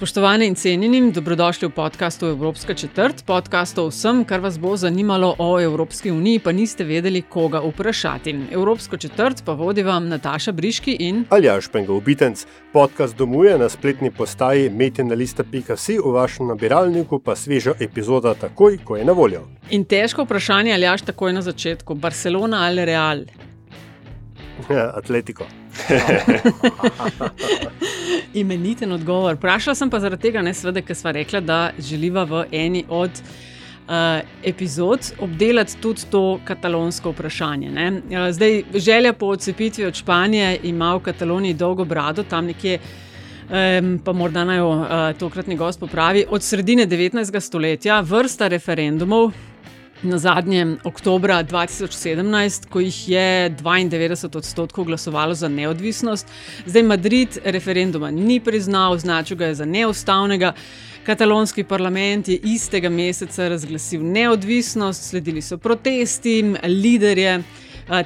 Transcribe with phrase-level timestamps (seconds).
[0.00, 5.34] Spoštovani in cenjeni, dobrodošli v podkastu Evropska četrt, podcast o vsem, kar vas bo zanimalo
[5.38, 8.34] o Evropski uniji, pa niste vedeli, koga vprašati.
[8.52, 12.46] Evropsko četrt pa vodi vam Nataša Briški in Aljaš Pengov Bitenc.
[12.72, 19.04] Podcast domuje na spletni postaji metinalista.si, v vašem nabiralniku pa sveža epizoda takoj, ko je
[19.04, 19.44] na voljo.
[19.70, 23.26] In težko vprašanje, ali jaš takoj na začetku: Barcelona ali Real?
[24.98, 25.59] Atletiko.
[28.34, 29.34] Imeniten odgovor.
[29.34, 33.22] Vprašala sem pa zaradi tega, ne sveda, ker sva rekla, da želiva v eni od
[33.90, 37.70] uh, epizod obdelati tudi to katalonsko vprašanje.
[37.70, 37.92] Ne?
[37.92, 42.78] Uh, zdaj, želja po odcepitvi od Španije ima v Kataloniji dolgo brado, tam nekje.
[43.50, 44.86] Um, pa morda naj jo uh,
[45.18, 46.24] tokratni gost popravi.
[46.30, 47.40] Od sredine 19.
[47.40, 49.32] stoletja vrsta referendumov,
[50.02, 56.26] na zadnjem oktobra 2017, ko jih je 92 odstotkov glasovalo za neodvisnost.
[56.66, 60.52] Zdaj Madrid referenduma ni priznal, označil ga je za neustavnega.
[61.04, 67.42] Katalonski parlament je istega meseca razglasil neodvisnost, sledili so protesti, liderje.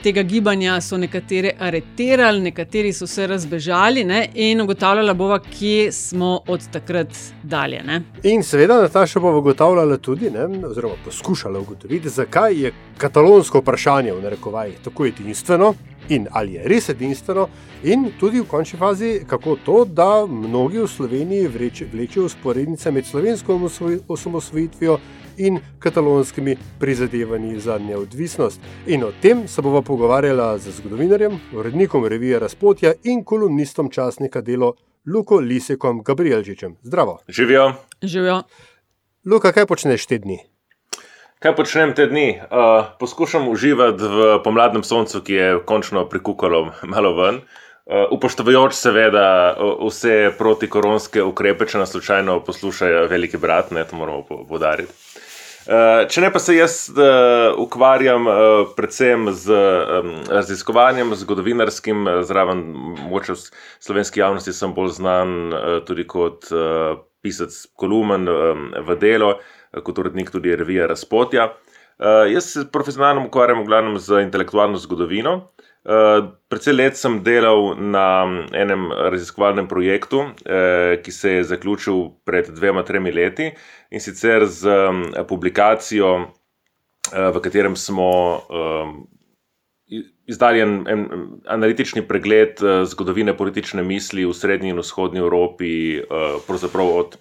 [0.03, 4.29] Tega gibanja so nekatere areterali, nekateri so se razbežali ne?
[4.35, 7.09] in ugotavljala bova, kje smo od takrat
[7.43, 7.83] dalje.
[7.83, 8.03] Ne?
[8.23, 14.23] In seveda, Nataša bo ugotavljala tudi, ne, oziroma poskušala ugotoviti, zakaj je katalonsko vprašanje v
[14.23, 15.75] narekovajih tako edinstveno
[16.09, 17.49] in ali je res edinstveno,
[17.83, 21.51] in tudi v končni fazi, kako to, da mnogi v Sloveniji
[21.93, 23.61] vlečejo usporednice med slovensko
[24.09, 24.99] osamosvojitvijo
[25.37, 28.61] in katalonskimi prizadevanji za neodvisnost.
[28.87, 34.75] In o tem se bomo pogovarjali z zgodovinarjem, urednikom revije Razpotja in kolumnistom časnika Delo
[35.07, 36.77] Luko Lisekom Gabrielžičem.
[36.83, 37.19] Zdravo.
[37.29, 37.73] Živijo.
[38.03, 38.43] Živijo.
[39.25, 40.54] Luka, kaj počneš te dni?
[41.43, 42.39] Kaj počnem te dni?
[42.39, 47.41] Uh, poskušam uživati v pomladnem soncu, ki je končno prikukalo malo ven.
[47.85, 49.27] Uh, upoštevajoč seveda
[49.83, 54.93] vse protikoronske ukrepe, če nas slučajno poslušajo veliki brat, ne to moramo podariti.
[55.65, 58.37] Uh, če ne pa se jaz uh, ukvarjam uh,
[58.77, 62.63] predvsem z um, raziskovanjem, zgodovinarskim, zraven
[63.09, 63.43] moče v
[63.85, 69.64] slovenski javnosti sem bolj znan uh, tudi kot uh, pisec kolumen um, v delo, uh,
[69.83, 71.53] kot urednik tudi revije Razpotja.
[71.99, 75.35] Uh, jaz se profesionalno ukvarjam v glavnem z intelektualno zgodovino.
[75.85, 78.25] Uh, Predvsej let sem delal na
[78.55, 83.51] enem raziskovalnem projektu, eh, ki se je zaključil pred dvema, tremi leti
[83.91, 86.31] in sicer z um, publikacijo,
[87.13, 88.95] eh, v katerem smo um,
[90.27, 91.07] izdali en, en
[91.47, 96.05] analitični pregled eh, zgodovine politične misli v srednji in vzhodnji Evropi, eh,
[96.47, 97.19] pravzaprav od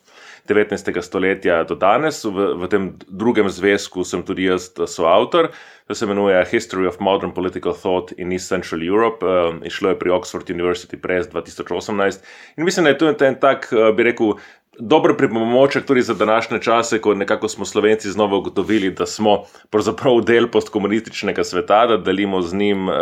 [0.47, 1.01] 19.
[1.01, 2.23] stoletja do danes.
[2.25, 5.51] V, v tem drugem zvezku sem tudi jaz soavtor.
[5.87, 9.25] To se imenuje History of Modern Political Thought in East Central Europe.
[9.25, 12.23] Uh, išlo je pri Oxford University Press 2018.
[12.57, 14.35] In mislim, da je to en tak, uh, bi rekel,
[14.79, 20.21] dober pripomoček tudi za današnje čase, ko nekako smo Slovenci znova ugotovili, da smo pravzaprav
[20.21, 22.95] del postkomunističnega sveta, da delimo z njim uh,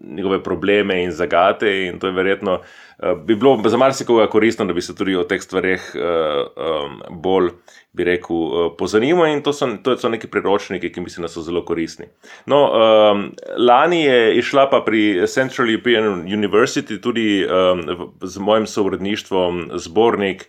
[0.00, 1.86] njegove probleme in zagate.
[1.86, 5.24] In to je verjetno, uh, bi bilo za marsikoga koristno, da bi se tudi o
[5.24, 6.00] teh stvareh uh,
[6.56, 7.50] um, bolj,
[7.92, 9.32] bi rekel, uh, pozanimali.
[9.32, 12.06] In to so, to so neki priročniki, ki mislim, da so zelo koristni.
[12.46, 19.70] No, um, lani je išla pa pri Central European University tudi um, z mojim sovredništvom
[19.74, 20.48] zbornik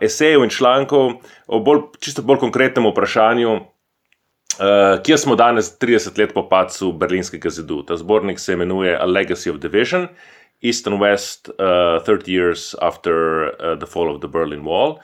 [0.00, 1.12] esejev in člankov
[1.46, 7.50] o bolj, čisto bolj konkretnem vprašanju, uh, kje smo danes, 30 let po padcu Berlinskega
[7.50, 7.82] zidu.
[7.82, 10.08] Ta zbornik se imenuje A Legacy of Division,
[10.62, 13.14] East and West, uh, 30 years after
[13.58, 14.98] uh, the fall of the Berlin Wall.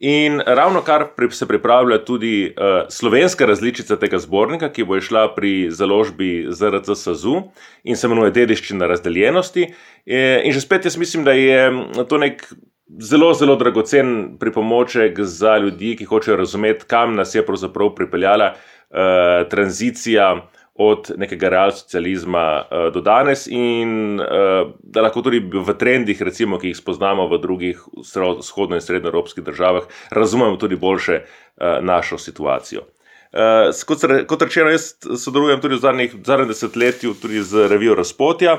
[0.00, 5.70] In ravno kar se pripravlja tudi uh, slovenska različica tega zbornika, ki bo išla pri
[5.70, 7.42] založbi ZRC SAZU
[7.84, 9.68] in se imenuje Dediščina razdeljenosti.
[10.06, 11.70] E, in že spet jaz mislim, da je
[12.08, 12.42] to nek
[13.00, 19.48] zelo, zelo dragocen pripomoček za ljudi, ki hočejo razumeti, kam nas je pravzaprav pripeljala uh,
[19.50, 24.26] tranzicija od nekega realsocializma uh, do danes, in uh,
[24.82, 29.86] da lahko tudi v trendih, recimo, ki jih spoznamo v drugih vzhodno- in srednjeevropskih državah,
[30.10, 32.82] razumemo tudi boljše uh, našo situacijo.
[33.34, 38.58] Uh, kot, kot rečeno, jaz sodelujem tudi v zadnjih, zadnjem desetletju tudi z revijo Razpotja.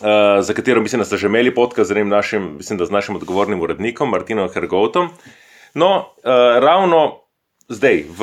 [0.00, 3.16] Uh, za katero mislim, da ste že imeli podkaz z našim, mislim, da z našim
[3.16, 5.08] odgovornim urednikom Martinom Hergovtom.
[5.74, 7.24] No, uh, ravno
[7.68, 8.22] zdaj, v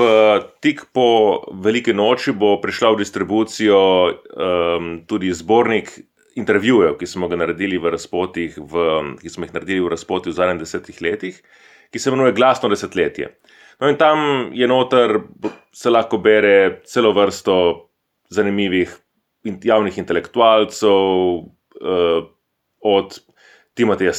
[0.61, 5.91] tik po veliki noči, bo prišla v distribucijo um, tudi zbornik
[6.35, 8.85] intervjujev, ki smo naredili v razpotih, v,
[9.21, 11.41] ki smo jih naredili v razpotih v zadnjih desetih letih,
[11.91, 13.33] ki se imenuje Glasno desetletje.
[13.81, 15.17] No, in tam je noter,
[15.73, 17.55] se lahko bere celo vrsto
[18.29, 18.93] zanimivih
[19.43, 21.49] javnih intelektualcev,
[21.81, 22.23] uh,
[22.81, 23.19] od
[23.73, 24.11] Timoteja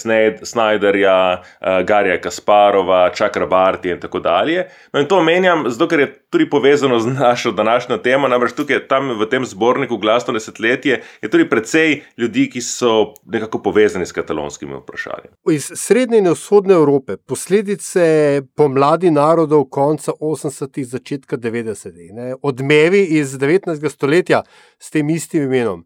[0.42, 4.64] Snyderja, uh, Garija Kasparova, Čakra Barti in tako dalje.
[4.92, 8.28] No, in to omenjam, zato ker je tudi povezano z našo današnjo temo.
[8.28, 13.62] Namreč tukaj, tam v tem zborniku Glasno desetletje, je tudi precej ljudi, ki so nekako
[13.62, 15.30] povezani s katalonskimi vprašanji.
[15.52, 23.88] Iz srednje in vzhodne Evrope, posledice pomladi narodov konca 80-ih, začetka 90-ih, odmevi iz 19.
[23.88, 24.42] stoletja
[24.78, 25.84] s tem istim imenom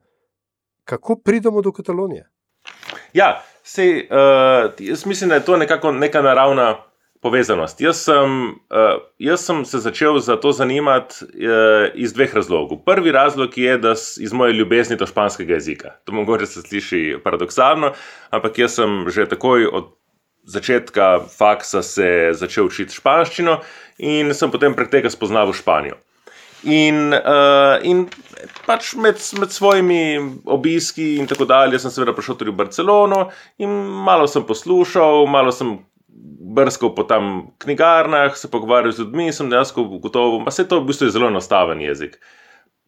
[0.87, 2.29] kako pridemo do Katalonije?
[3.12, 6.77] Ja, sej, uh, jaz mislim, da je to nekako neka naravna
[7.23, 7.81] povezanost.
[7.81, 12.85] Jaz sem, uh, jaz sem se začel za to zanimati uh, iz dveh razlogov.
[12.87, 15.91] Prvi razlog je, da iz moje ljubezni do španskega jezika.
[16.05, 17.93] To mogoče se sliši paradoksalno,
[18.31, 19.93] ampak jaz sem že takoj od.
[20.47, 23.56] Začetka faksa se začel učiti španščino,
[23.99, 25.97] in sem potem prek tega spoznal Španijo.
[26.64, 28.06] In, uh, in
[28.67, 30.00] pač med, med svojimi
[30.44, 33.26] obiski in tako dalje sem seveda prišel tudi v Barcelono
[33.62, 33.70] in
[34.06, 35.76] malo sem poslušal, malo sem
[36.56, 40.88] brskal po tam knjigarnah, se pogovarjal z ljudmi sem dejansko gotovo, da je to v
[40.88, 42.17] bistvu zelo enostaven jezik.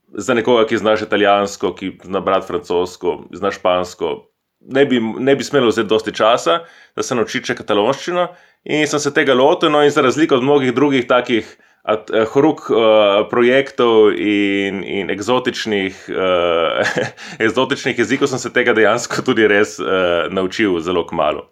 [0.08, 4.14] Za nekoga, ki znaš italijansko, ki zna brati francosko, zna špansko,
[4.60, 6.62] ne bi, ne bi smelo vzeti dosti časa,
[6.96, 8.28] da se nauči še katalonščino.
[8.64, 11.56] In sem se tega lotil, no in za razliko od mnogih drugih takih.
[11.88, 16.84] Eh, horuk uh, projektov in, in eksotičnih, uh,
[17.46, 21.46] eksotičnih jezikov sem se tega dejansko tudi res uh, naučil zelo kmalo.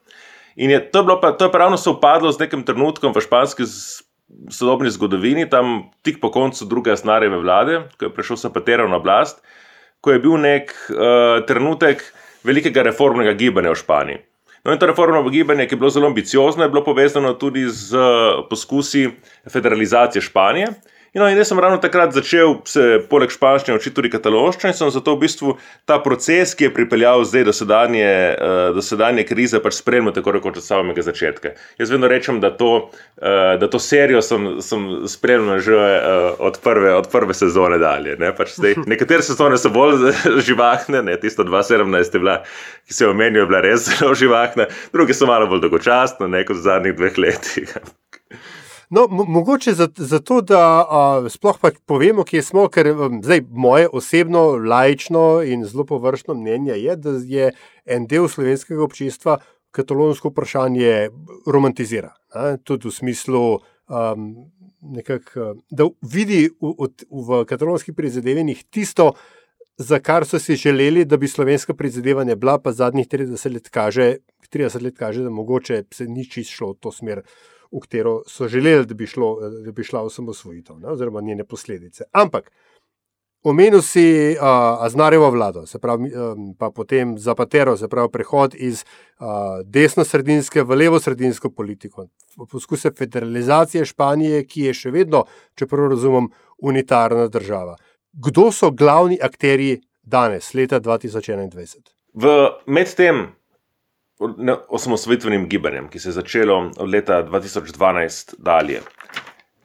[0.60, 3.64] In je, to, je pa, to je pa ravno sovpadlo z nekim trenutkom v španski
[4.52, 9.40] sodobni zgodovini, tam tik po koncu druge snareve vlade, ko je prišel Zapatero na oblast,
[10.04, 12.04] ko je bil nek uh, trenutek
[12.44, 14.20] velikega reformnega gibanja v Španiji.
[14.66, 17.98] No, in to reformno gibanje, ki je bilo zelo ambiciozno, je bilo povezano tudi z
[18.50, 19.08] poskusi
[19.52, 20.66] federalizacije Španije.
[21.16, 24.74] In, no, in jaz sem ravno takrat začel se poleg španščine učiti tudi katalonščino in
[24.76, 25.54] sem zato v bistvu
[25.88, 30.34] ta proces, ki je pripeljal zdaj do sedanje, uh, do sedanje krize, pač spremljal tako
[30.36, 31.54] rekoč od samega začetka.
[31.80, 36.60] Jaz vedno rečem, da to, uh, da to serijo sem, sem spremljal že uh, od,
[36.60, 38.20] prve, od prve sezone dalje.
[38.20, 38.34] Ne?
[38.36, 40.10] Pač zdaj, nekatere sezone so bolj
[40.50, 41.16] živahne, ne?
[41.22, 42.42] tisto 2017 je bila,
[42.84, 46.60] ki se je omenil, je bila res zelo živahna, druge so malo bolj dolgočasne, kot
[46.60, 47.78] v zadnjih dveh letih.
[48.90, 52.92] No, mogoče zato, za da a, sploh pač povemo, kje smo, ker
[53.22, 57.52] zdaj, moje osebno, lajično in zelo površno mnenje je, da je
[57.84, 59.38] en del slovenskega občinstva
[59.74, 61.08] katalonsko vprašanje
[61.46, 62.14] romantizira.
[62.34, 62.58] Ne?
[62.64, 63.42] Tudi v smislu,
[63.88, 64.28] um,
[64.80, 65.34] nekak,
[65.70, 69.14] da vidi v, v, v katalonskih prizadevanjih tisto,
[69.76, 74.16] za kar so si želeli, da bi slovenska prizadevanja bila, pa zadnjih 30 let kaže,
[74.48, 77.22] 30 let kaže da mogoče se ni čisto šlo v to smer
[77.72, 81.44] v katero so želeli, da bi, šlo, da bi šla v samosvojitev, ne, oziroma njene
[81.44, 82.04] posledice.
[82.12, 82.50] Ampak
[83.46, 88.82] omenil si uh, Aznarevo vlado, se pravi, um, pa potem Zapatero, se pravi, prehod iz
[88.82, 92.08] uh, desno-sredinske v levo-sredinsko politiko,
[92.50, 95.24] poskuse federalizacije Španije, ki je še vedno,
[95.54, 97.76] če prav razumem, unitarna država.
[98.12, 101.84] Kdo so glavni akteri danes, leta 2021?
[102.16, 102.32] V
[102.66, 103.26] medtem
[104.68, 108.80] osamosvojitvenim gibanjem, ki se je začelo od leta 2012 dalje,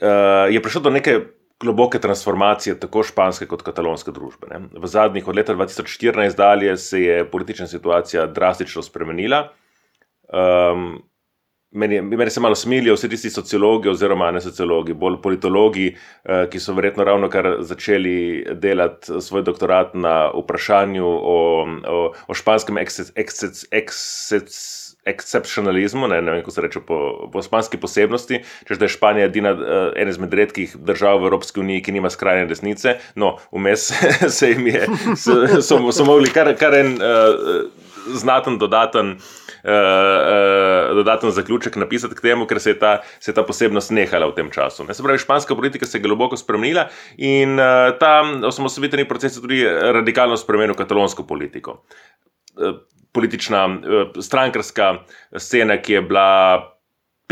[0.01, 1.20] eh, je prišlo do neke
[1.62, 4.50] globoke transformacije tako španske kot katalonske družbe.
[4.50, 4.60] Ne.
[4.74, 9.51] V zadnjih od leta 2014 dalje se je politična situacija drastično spremenila.
[10.31, 11.03] Um,
[11.72, 15.86] Meni, meni se malo smilijo vsi tisti sociologi, oziroma ne sociologi, bolj politologi,
[16.25, 21.38] eh, ki so verjetno ravno kar začeli delati svoj doktorat na vprašanju o,
[21.88, 22.78] o, o španskem
[25.06, 29.54] excepcionalizmu, ne, ne vem, kako se reče po, po španski posebnosti, če je Španija edina,
[29.56, 32.98] eh, ena izmed redkih držav v Evropski uniji, ki nima skrajne desnice.
[33.16, 33.88] No, vmes
[34.38, 34.86] se jim je,
[35.16, 37.63] so, so, so mogli kar, kar en uh,
[38.08, 39.17] znaten dodaten.
[39.62, 43.91] Uh, uh, dodaten zaključek napisati k temu, ker se je ta, se je ta posebnost
[43.93, 44.88] nehala v tem času.
[44.88, 44.96] Ne?
[44.98, 49.62] Se pravi, španska politika se je globoko spremenila in uh, ta osamosvojitveni proces je tudi
[49.70, 51.84] radikalno spremenil katalonsko politiko.
[52.58, 52.81] Uh,
[53.13, 54.96] politična uh, strankarska
[55.38, 56.27] scena, ki je bila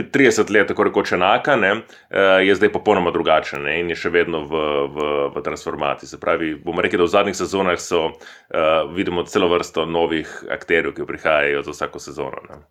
[0.04, 4.14] 30 let tako rekoč enaka, ne, uh, je zdaj popolnoma drugačna ne, in je še
[4.14, 4.64] vedno v,
[4.96, 6.10] v, v transformaciji.
[6.10, 10.96] Se pravi, bomo rekli, da v zadnjih sezonah so, uh, vidimo celo vrsto novih akterjev,
[10.98, 12.44] ki prihajajo za vsako sezono.
[12.50, 12.62] Ne.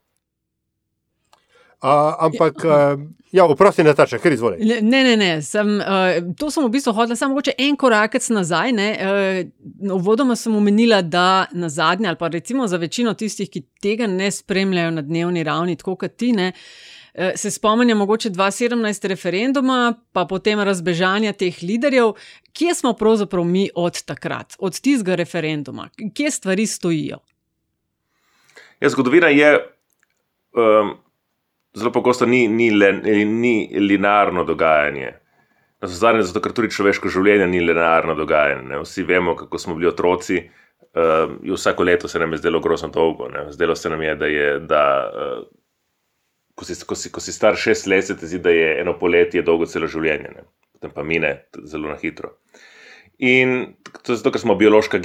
[1.78, 2.98] Uh, ampak, uh,
[3.30, 4.56] ja, oprosti, ne tače, ker izvoli.
[4.82, 5.30] Ne, ne, ne.
[5.46, 8.74] Sem, uh, to sem v bistvu hodila samo mogoče en korak nazaj.
[8.74, 14.10] Uh, uvodoma sem omenila, da na zadnje, ali pa recimo za večino tistih, ki tega
[14.10, 16.97] ne spremljajo na dnevni ravni, tako kot ti, ne, uh,
[17.36, 22.12] se spomnim mogoče 2017 referenduma, pa potem razbežanja teh liderjev.
[22.52, 27.18] Kje smo pravzaprav mi od takrat, od tistega referenduma, kje stvari stojijo?
[28.80, 29.58] Ja, zgodovina je.
[30.54, 30.96] Um,
[31.74, 32.92] zelo pogosto ni, ni, le,
[33.24, 35.12] ni linearno dogajanje.
[35.82, 38.64] Zadnje, zato ker tudi človeško življenje ni linearno dogajanje.
[38.70, 38.80] Ne.
[38.82, 40.42] Vsi vemo, kako smo bili otroci.
[40.98, 43.28] Uh, vsako leto se nam je zdelo grozno dolgo.
[43.28, 43.46] Ne.
[43.52, 44.82] Zdelo se nam je, da je, da,
[45.14, 45.44] uh,
[46.58, 48.96] ko, si, ko, si, ko si star šest let, se ti zdi, da je eno
[48.98, 50.48] poletje dolgo celo življenje, ne.
[50.74, 51.36] potem pa mine
[51.70, 52.34] zelo na hitro.
[53.18, 53.74] In
[54.04, 55.00] to je zato, ker smo biološka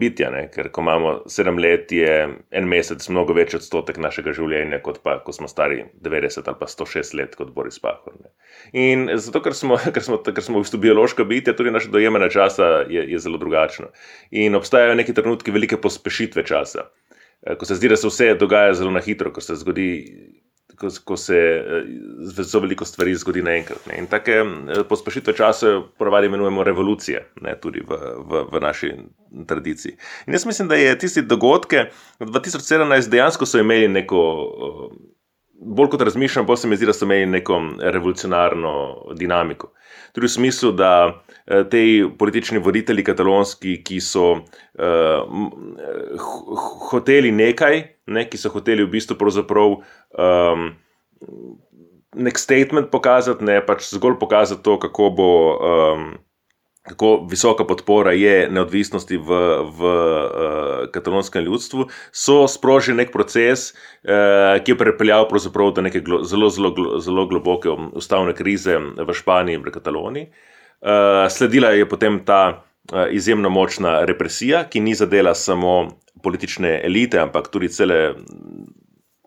[0.00, 0.46] bitja, ne?
[0.48, 2.14] ker ko imamo sedem let, je
[2.48, 6.68] en mesec mnogo večji odstotek našega življenja, kot pa ko smo stari 90 ali pa
[6.72, 8.16] 106 let, kot Boris Pahor.
[8.22, 8.32] Ne?
[8.72, 12.30] In zato, ker smo, ker, smo, ker smo v bistvu biološka bitja, tudi naše dojemanje
[12.38, 13.92] časa je, je zelo drugačno.
[14.32, 16.88] In obstajajo neki trenutki velike pospešitve časa,
[17.60, 19.90] ko se zdi, da se vse dogaja zelo na hitro, ko se zgodi
[20.78, 21.84] ko, ko se eh,
[22.20, 23.90] zelo veliko stvari zgodi naenkrat.
[23.98, 27.98] In take eh, pospešitve časa, ponovadi imenujemo revolucije, ne, tudi v,
[28.30, 28.92] v, v naši
[29.46, 29.96] tradiciji.
[30.26, 31.88] In jaz mislim, da je tisti dogodke
[32.20, 34.24] 2017 dejansko so imeli neko.
[34.68, 35.14] Eh,
[35.58, 38.74] bolj kot razmišljam, bolj se mi zdi, da so imeli neko revolucionarno
[39.18, 39.72] dinamiko.
[40.14, 40.90] Tudi v smislu, da
[41.50, 41.82] eh, te
[42.18, 45.40] politični voditelji katalonski, ki so uh,
[46.90, 50.70] hoteli nekaj, ne, ki so hoteli v bistvu um,
[52.14, 55.34] nek statement pokazati, ne pač zgolj pokazati to, kako bo.
[55.58, 56.08] Um,
[56.88, 59.38] Kako visoka podpora je neodvisnosti v,
[59.76, 61.84] v uh, katalonskem ljudstvu,
[62.16, 63.74] so sprožili nek proces,
[64.08, 69.60] uh, ki je pripeljal do neke glo, zelo, zelo, zelo globoke ustavne krize v Španiji
[69.60, 70.30] in v Kataloniji.
[70.30, 70.57] Uh,
[71.30, 72.42] sledila je potem ta
[72.92, 78.14] uh, izjemno močna represija, ki ni zadela samo politične elite, ampak tudi cele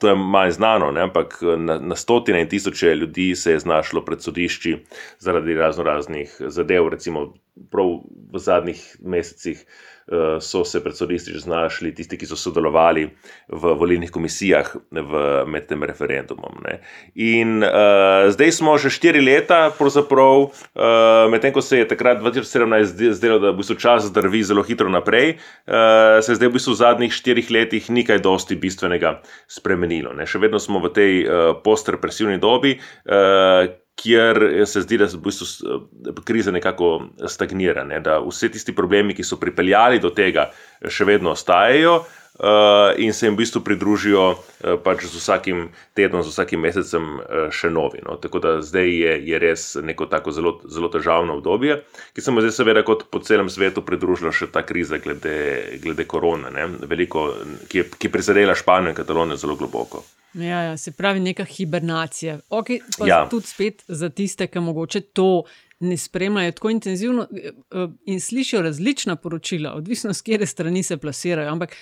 [0.02, 1.02] to je manj znano, ne?
[1.02, 4.78] ampak na, na stotine in tisoče ljudi se je znašlo pred sodišči
[5.20, 7.34] zaradi razno raznih zadev, recimo
[7.72, 8.00] prav
[8.34, 9.66] v zadnjih mesecih.
[10.10, 13.06] Eh, so se pred sodišči znašli tisti, ki so sodelovali
[13.48, 16.58] v volilnih komisijah v, med tem referendumom.
[16.66, 16.80] Ne.
[17.16, 23.14] In uh, zdaj smo že štiri leta, pravzaprav, uh, medtem ko se je takrat 2017
[23.14, 26.82] zdelo, da bo čas drvi zelo hitro naprej, uh, se je zdaj v bistvu v
[26.82, 30.12] zadnjih štirih letih nekaj dosti bistvenega spremenilo.
[30.18, 30.26] Ne.
[30.26, 32.82] Še vedno smo v tej uh, postrepresivni dobi.
[33.06, 38.00] Uh, kjer se zdi, da se v bistvu kriza nekako stagnira, ne?
[38.00, 40.50] da vse tisti problemi, ki so pripeljali do tega,
[40.88, 42.02] še vedno ostajajo.
[42.42, 47.20] Uh, in se jim v bistvu pridružijo uh, pač z vsakim tednom, z vsakim mesecem
[47.20, 48.00] uh, še novi.
[48.02, 48.16] No.
[48.18, 51.82] Tako da zdaj je, je res neko tako zelo, zelo težavno obdobje,
[52.16, 55.36] ki se mu zdaj, seveda, kot po celem svetu pridružila še ta kriza glede,
[55.84, 56.50] glede korona,
[56.88, 57.28] Veliko,
[57.70, 60.02] ki je ki prizadela Španijo in Katalonijo zelo globoko.
[60.34, 62.40] Ja, ja, se pravi, neka hibernacija.
[62.50, 63.28] Okay, ja.
[63.30, 65.44] Tudi spet za tiste, ki mogoče to
[65.80, 70.98] ne spremljajo tako intenzivno eh, eh, in slišijo različna poročila, odvisno z kere strani se
[70.98, 71.52] plasirajo.
[71.52, 71.76] Ampak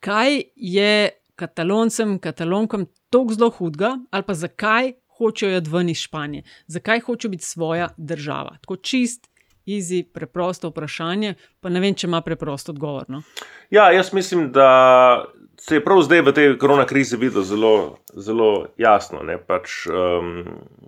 [0.00, 6.42] kaj je kataloncem, katalonkom tako zelo hudega, ali pa zakaj hočejo iti ven iz Španije,
[6.66, 8.56] zakaj hočejo biti svoja država.
[8.60, 9.28] Tako čist,
[9.66, 13.04] easy, preprosto vprašanje, pa ne vem, če ima preprosto odgovor.
[13.08, 13.22] No?
[13.70, 15.24] Ja, jaz mislim, da
[15.60, 17.74] se je prav zdaj v tej korona krizi videlo zelo,
[18.16, 18.50] zelo
[18.80, 19.20] jasno.
[19.46, 20.44] Pač, um,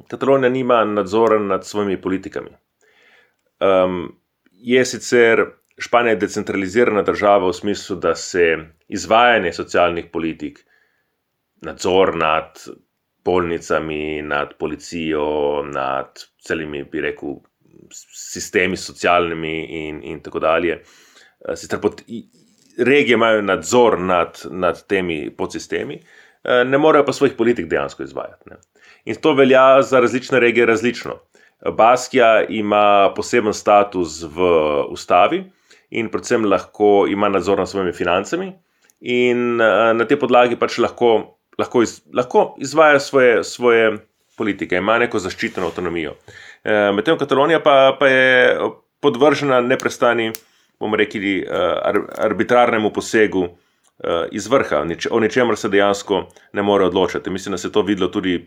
[0.08, 2.54] Katalonija nima nadzora nad svojimi politikami.
[3.60, 4.16] Um,
[4.52, 5.44] je sicer
[5.78, 8.56] Španija decentralizirana država v smislu, da se
[8.88, 10.64] izvajanje socialnih politik,
[11.60, 12.64] nadzor nad
[13.24, 17.42] bolnicami, nad policijo, nad celimi, bi rekel,
[17.92, 20.80] sistemi socialnimi in, in tako dalje.
[20.80, 22.00] Uh, sicer pod
[22.78, 26.00] regije imajo nadzor nad, nad temi podsistemi,
[26.44, 28.50] eh, ne morejo pa svojih politik dejansko izvajati.
[28.50, 28.56] Ne.
[29.04, 31.18] In to velja za različne regije različno.
[31.76, 34.42] Baskija ima poseben status v
[34.90, 35.44] ustavi
[35.90, 38.52] in predvsem lahko ima nadzor nad svojimi financami,
[39.02, 43.90] in eh, na tej podlagi pač lahko, lahko, iz, lahko izvaja svoje, svoje
[44.38, 46.14] politike, ima neko zaščiteno avtonomijo.
[46.62, 48.56] Eh, medtem Katalonija pa, pa je
[49.02, 50.30] podvržena neprestani
[50.82, 51.78] bomo rekli, uh,
[52.18, 57.30] arbitrarnemu posegu uh, iz vrha, o ničemer se dejansko ne more odločiti.
[57.30, 58.40] Mislim, da se je to videlo tudi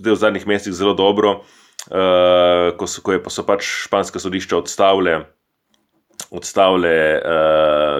[0.00, 4.56] zdaj v zadnjih mesecih zelo dobro, uh, ko, so, ko je, so pač španska sodišča
[4.56, 5.20] odstavile,
[6.30, 6.94] odstavile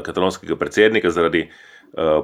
[0.07, 1.45] katalonskega predsednika zaradi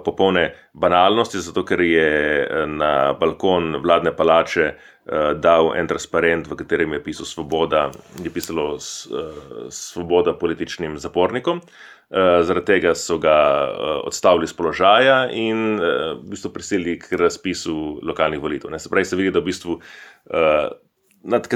[0.05, 4.91] popolne banalnosti, zato ker je na balkon vladne palače uh,
[5.35, 7.91] dal en transparent, v katerem je pisalo svoboda,
[8.23, 8.79] je pisalo
[9.71, 11.61] svoboda političnim zapornikom.
[12.11, 13.71] Zaradi tega so ga
[14.03, 18.75] odstavili z položaja in v bistvu prisilili k razpisu lokalnih volitev.
[18.79, 19.79] Se pravi, se vidi, da v bistvu
[21.23, 21.49] nad,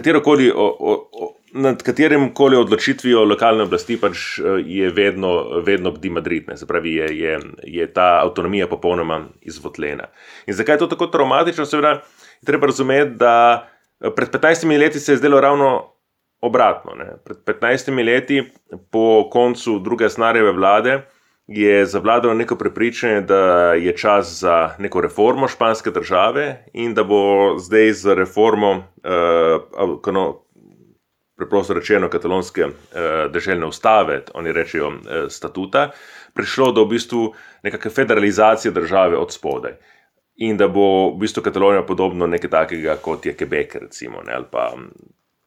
[1.53, 6.49] nad katerim koli odločitvijo lokalne oblasti pač eh, je vedno, vedno bdi Madrid.
[6.49, 6.57] Ne?
[6.57, 10.09] Se pravi, je, je, je ta avtonomija popolnoma izvotljena.
[10.47, 11.67] In zakaj je to tako traumatično?
[11.67, 12.01] Seveda,
[12.47, 13.35] treba razumeti, da
[14.01, 15.95] eh, pred 15 leti se je zdelo ravno
[16.41, 16.95] obratno.
[16.95, 17.17] Ne?
[17.25, 18.43] Pred 15 leti,
[18.91, 21.01] po koncu druge snarjeve vlade,
[21.47, 27.55] je zavladalo neko prepričanje, da je čas za neko reformo španske države in da bo
[27.59, 28.71] zdaj z reformo,
[29.85, 30.45] uh, no,
[31.37, 32.73] preprosto rečeno, katalonske uh,
[33.33, 34.95] državne ustave, oni rečejo uh,
[35.29, 35.91] statuta,
[36.35, 37.33] prišlo do v bistvu
[37.63, 39.73] nekakšne federalizacije države od spodaj.
[40.37, 44.45] In da bo v bistvu Katalonija podobno nekaj takega, kot je Quebec, recimo, ne, ali
[44.51, 44.73] pa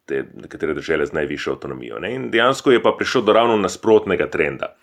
[0.05, 1.99] te nekatere države z najvišjo avtonomijo.
[1.99, 2.13] Ne.
[2.15, 4.75] In dejansko je pa prišlo do ravno nasprotnega trenda.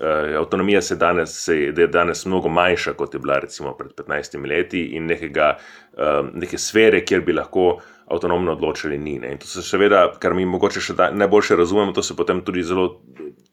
[0.00, 4.48] Uh, avtonomija se danes, se je danes mnogo manjša, kot je bila recimo pred 15
[4.48, 5.56] leti, in nekega,
[5.92, 7.76] uh, neke sfere, kjer bi lahko
[8.08, 9.18] avtonomno odločili, ni.
[9.18, 9.34] Ne.
[9.34, 13.02] In to se seveda, kar mi mogoče še najbolje razumemo, to se potem tudi zelo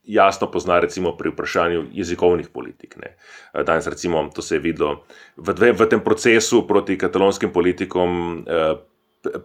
[0.07, 2.95] jasno pozna, recimo pri vprašanju jezikovnih politik.
[3.03, 3.17] Ne.
[3.51, 5.03] Uh, danes, recimo, to se je videlo
[5.35, 8.45] v, dve, v tem procesu proti katalonskim politikom.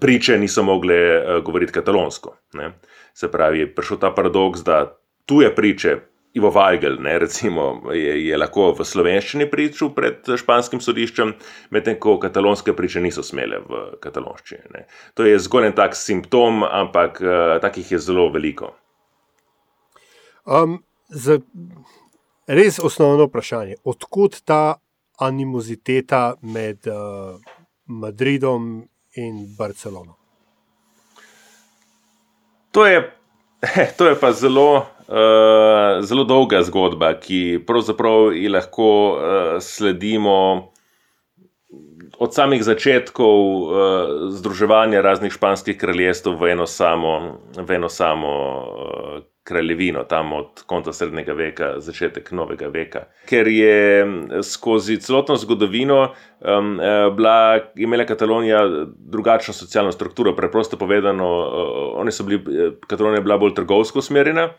[0.01, 0.97] Priče niso mogle
[1.43, 2.37] govoriti katalonsko.
[2.55, 2.77] Ne.
[3.19, 4.85] Se pravi, prišel ta paradoks, da
[5.27, 5.99] tuje priče
[6.35, 11.31] Ivo Vajgel, ne, recimo, je, je lahko v slovenščini pričal pred španskim sodiščem,
[11.71, 14.67] medtem ko katalonske priče niso smele v katalonščini.
[14.75, 14.83] Ne.
[15.15, 18.73] To je zgolj en tak simptom, ampak uh, takih je zelo veliko.
[20.43, 21.39] Um, za
[22.51, 24.81] res osnovno vprašanje, odkud ta
[25.23, 27.39] animoziteta med uh,
[27.87, 28.89] Madridom
[29.23, 30.19] in Barcelono?
[32.75, 33.07] To je,
[33.99, 34.87] to je pa zelo.
[35.09, 40.71] Eh, zelo dolga zgodba, ki pravzaprav ji lahko uh, sledimo
[42.19, 43.75] od samih začetkov uh,
[44.33, 50.93] združevanja raznih španskih kraljestv v eno samo, v eno samo uh, kraljevino, tam od konca
[50.93, 53.05] srednjega veka, začetek novega veka.
[53.29, 54.07] Ker je
[54.41, 56.79] skozi celotno zgodovino um,
[57.17, 58.65] bila, imela Katalonija
[58.97, 61.29] drugačno socialno strukturo, preprosto povedano,
[62.01, 64.55] uh, bili, Katalonija je bila bolj trgovsko usmerjena.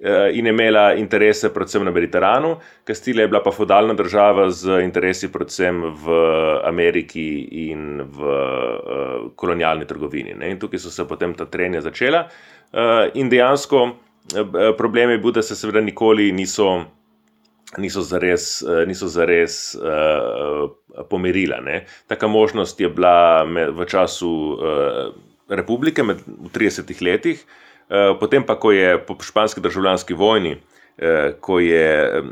[0.00, 5.32] Eh, in imela interese predvsem na Mediteranu, Kastilija je bila pa feudalna država z interesi
[5.32, 6.18] predvsem v
[6.64, 10.36] Ameriki in v uh, kolonialni trgovini.
[10.38, 10.52] Ne?
[10.54, 12.28] In tukaj so se potem ta trenja začela.
[12.70, 13.88] Uh, in dejansko
[14.78, 16.84] problem je bil, da se seveda nikoli niso.
[17.78, 20.70] Niso zares, niso zares uh,
[21.10, 21.58] pomirila.
[21.60, 21.82] Ne.
[22.06, 25.10] Taka možnost je bila med, v času uh,
[25.48, 26.22] republike, med
[26.54, 27.66] 30 letih, Eh,
[28.20, 30.56] potem pa, ko je po španski državljanski vojni,
[30.98, 32.22] eh, ko je eh,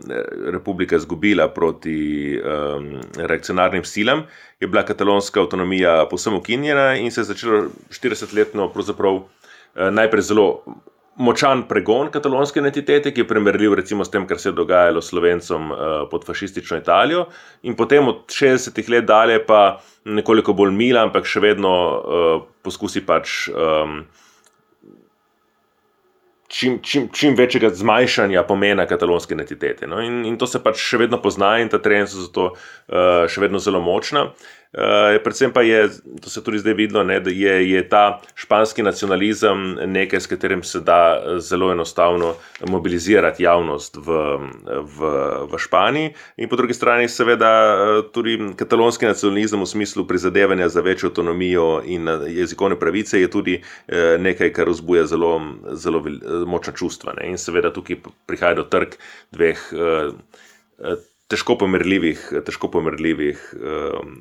[0.52, 2.40] republika izgubila proti
[3.16, 4.26] reakcionarnim silam,
[4.60, 9.22] je bila katalonska avtonomija povsem ukinjena in se je začelo 40-letno, pravzaprav
[9.74, 10.64] najprej zelo.
[11.16, 15.70] Močan pregon katalonske identitete, ki je primerljiv recimo s tem, kar se je dogajalo slovencem
[15.72, 15.78] uh,
[16.10, 17.22] pod fašistično Italijo,
[17.62, 23.00] in potem od 60-ih let dalje pa nekoliko bolj mila, ampak še vedno uh, poskusi
[23.08, 24.02] pač um,
[26.48, 29.86] čim, čim, čim večjega zmanjšanja pomena katalonske identitete.
[29.86, 30.00] No?
[30.00, 33.42] In, in to se pač še vedno pozna, in ta trend so zato uh, še
[33.44, 34.28] vedno zelo močna.
[34.72, 35.88] Uh, predvsem pa je,
[36.20, 40.62] to se tudi zdaj videlo, ne, da je, je ta španski nacionalizem nekaj, s katerim
[40.62, 42.34] se da zelo enostavno
[42.68, 44.18] mobilizirati javnost v,
[44.66, 45.12] v,
[45.52, 47.52] v Španiji, in po drugi strani, seveda,
[48.12, 53.62] tudi katalonski nacionalizem v smislu prizadevanja za večjo avtonomijo in jezikovne pravice je tudi
[54.18, 55.40] nekaj, kar vzbuja zelo,
[55.72, 56.04] zelo
[56.46, 57.14] močna čustva.
[57.16, 57.30] Ne.
[57.30, 58.98] In seveda tukaj prihaja do trg
[59.32, 59.68] dveh.
[59.72, 60.96] Uh,
[61.30, 64.16] težko pomerljivih, težko pomerljivih um,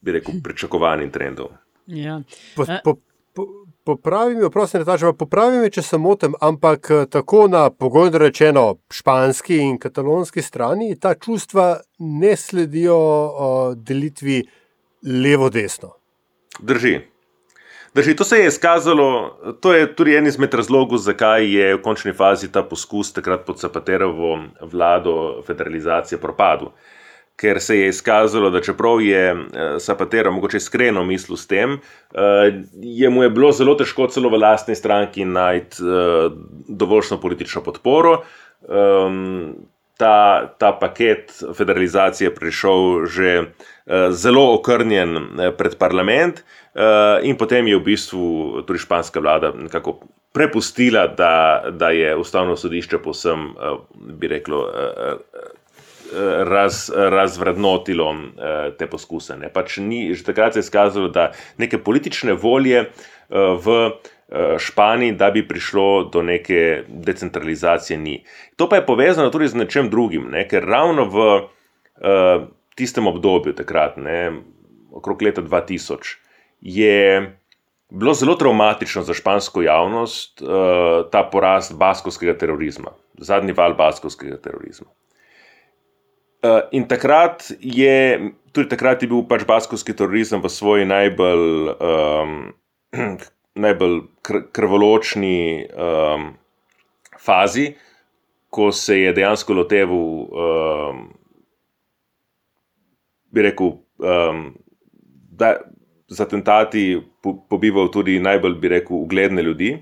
[0.00, 1.52] bi rekel, pričakovanj in trendov.
[1.86, 2.20] Ja.
[2.56, 2.94] Po, po,
[3.34, 3.46] po,
[3.84, 9.56] popravi mi, prosim, da popravi me, če se motim, ampak tako na pogojno rečeno španski
[9.64, 14.42] in katalonski strani ta čustva ne sledijo o, delitvi
[15.02, 15.94] levo-desno.
[16.60, 16.98] Drži.
[17.94, 22.12] Drži, to se je izkazalo, to je tudi en izmed razlogov, zakaj je v končni
[22.12, 26.68] fazi ta poskus takrat pod Zapaterovo vlado federalizacije propadel.
[27.38, 29.36] ker se je izkazalo, da čeprav je
[29.78, 31.78] Zapatero mogoče iskreno mislil s tem,
[32.82, 35.76] je mu je bilo zelo težko celo v lastni stranki najti
[36.68, 38.22] dovoljšno politično podporo.
[38.66, 39.54] Um,
[39.98, 47.66] ta, ta paket federalizacije prišel že uh, zelo okrnjen uh, pred parlament, uh, in potem
[47.66, 48.22] je v bistvu
[48.62, 49.98] tudi španska vlada nekako
[50.32, 53.54] prepustila, da, da je ustavno sodišče posem,
[53.96, 54.28] bi
[54.62, 55.18] uh,
[56.46, 58.14] raz, razvrednotilo
[58.78, 59.34] te poskuse.
[59.52, 62.86] Pač ni, že takrat se je izkazalo, da neke politične volje
[63.28, 64.10] v Eh,
[64.58, 68.24] Španiji, da bi prišlo do neke decentralizacije, ni.
[68.56, 70.44] To pa je povezano tudi z nečem drugim, ne?
[70.48, 72.44] ker ravno v uh,
[72.76, 74.42] tistem obdobju, takrat, ne,
[74.92, 76.16] okrog leta 2000,
[76.60, 77.38] je
[77.90, 84.90] bilo zelo traumatično za špansko javnost uh, ta porast baskovskega terorizma, zadnji val baskovskega terorizma.
[86.44, 88.20] Uh, in takrat je,
[88.52, 92.36] tudi takrat je bil pač baskovski terorizem v svoji najbolj um,
[93.58, 96.30] najbolj kr krvoločni um,
[97.20, 97.72] fazi,
[98.50, 101.02] ko se je dejansko loteval, um,
[103.34, 104.44] bi rekel, um,
[105.38, 105.56] da
[106.08, 106.84] z atentati
[107.22, 109.74] po pobival tudi najbolj, bi rekel, ugledne ljudi.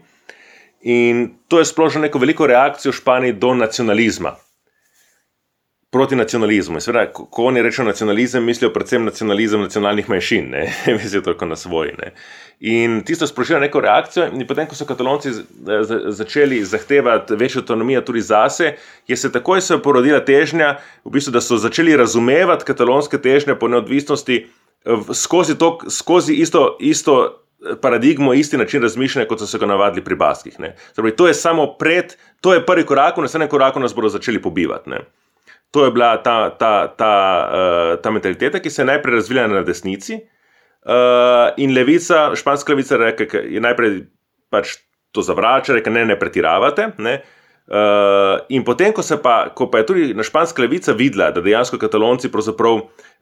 [0.86, 4.36] In to je sprožilo neko veliko reakcijo v Španiji do nacionalizma
[5.90, 6.80] proti nacionalizmu.
[6.80, 10.66] Seveda, ko, ko oni rečejo nacionalizem, mislijo predvsem nacionalizem nacionalnih manjšin, ne
[10.98, 11.92] mislijo toliko na svoj.
[11.98, 12.12] Ne.
[12.60, 15.32] In tisto sprožilo neko reakcijo, in potem, ko so katalonci
[16.08, 18.74] začeli zahtevati večjo avtonomijo tudi zase,
[19.08, 23.68] je se takoj se porodila težnja, v bistvu, da so začeli razumevati katalonske težnje po
[23.68, 24.46] neodvisnosti
[25.14, 26.76] skozi, to, skozi isto.
[26.80, 27.42] isto
[27.80, 30.54] Paradigmo, isti način razmišljanja, kot so se ga navadili pri Baskih.
[30.94, 34.42] Zdaj, to je samo pred, to je prvi korak, na naslednjem koraku nas bodo začeli
[34.42, 34.90] pobivati.
[34.90, 35.00] Ne.
[35.76, 37.12] To je bila ta, ta, ta,
[37.52, 40.22] uh, ta mentaliteta, ki se je najprej razvila na desnici.
[40.86, 44.06] Uh, in levica, španska levica, reke, je najprej
[44.48, 44.78] pač
[45.12, 46.94] to zavračala, reke, ne, ne pretiravate.
[46.96, 47.18] Ne.
[47.68, 51.76] Uh, in potem, ko, pa, ko pa je tudi na španska levica videla, da dejansko
[51.82, 52.32] katalonci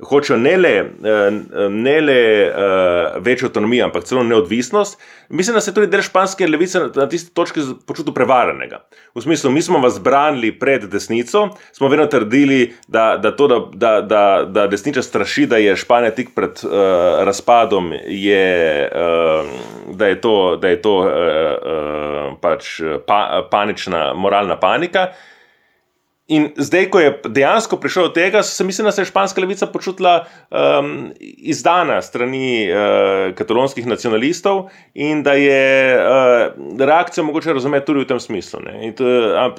[0.02, 5.70] hočejo ne le, uh, ne le uh, večjo avtonomijo, ampak celo neodvisnost, mislim, da se
[5.70, 8.82] je tudi del španske levice na, tisti točki počutil prevarenega.
[9.14, 13.60] V smislu, mi smo vas branili pred desnico, smo vedno trdili, da, da, to, da,
[13.72, 16.70] da, da, da desnica straši, da je Španija tik pred uh,
[17.24, 24.56] razpadom, je, uh, da je to, da je to uh, uh, pač pa, panična moralna
[24.56, 25.08] panika.
[26.28, 29.66] In zdaj, ko je dejansko prišlo do tega, se mislim, da se je španska levica
[29.66, 38.00] počutila um, izdana strani uh, katalonskih nacionalistov in da je uh, reakcijo mogoče razumeti tudi
[38.00, 38.60] v tem smislu.
[38.96, 39.04] To,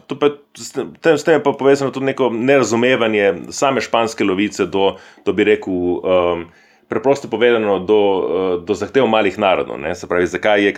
[0.07, 4.65] to pa, s, tem, s tem je pa povezano tudi neko nerazumevanje same španske levice
[4.65, 5.73] do, do bi rekel.
[5.73, 6.47] Um,
[6.85, 9.81] Preprosto povedano, do, uh, do zahtev malih narodov.
[9.97, 10.69] Se pravi, zakaj,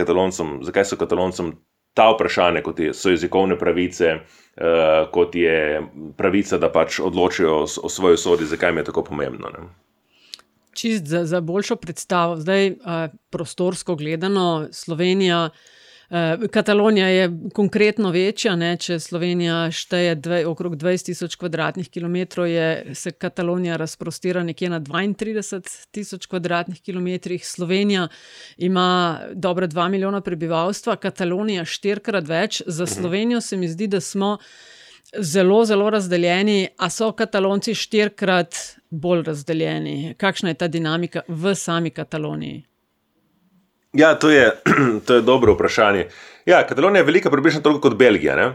[0.63, 1.52] zakaj so kataloncem
[1.97, 4.21] ta vprašanja, kot so jezikovne pravice,
[5.12, 5.82] kot je
[6.17, 9.52] pravica, da pač odločijo o, o svoji sodi, zakaj je tako pomembno.
[9.54, 9.67] Ne?
[10.74, 12.78] Čist za, za boljšo predstavo, zdaj uh,
[13.30, 15.50] prostorsko gledano, Slovenija.
[16.10, 18.78] Eh, Katalonija je konkretno večja, ne?
[18.80, 24.80] če Slovenija šteje dve, okrog 20 tisoč kvadratnih kilometrov, je, se Katalonija razprostira nekje na
[24.80, 25.60] 32
[25.91, 27.43] tisoč kvadratnih kilometrih.
[27.48, 28.08] Slovenija
[28.58, 32.62] ima dobro 2 milijona prebivalstva, Katalonija štirikrat več.
[32.65, 32.93] Za mhm.
[32.93, 34.38] Slovenijo se mi zdi, da smo
[35.20, 38.56] zelo, zelo razdeljeni, a so Katalonci štirikrat
[38.89, 40.15] bolj razdeljeni.
[40.17, 42.63] Kakšna je ta dinamika v sami Kataloniji?
[43.93, 44.52] Ja, to je,
[45.06, 46.08] to je dobro vprašanje.
[46.45, 48.54] Ja, Katalonija je velika, približno toliko kot Belgija.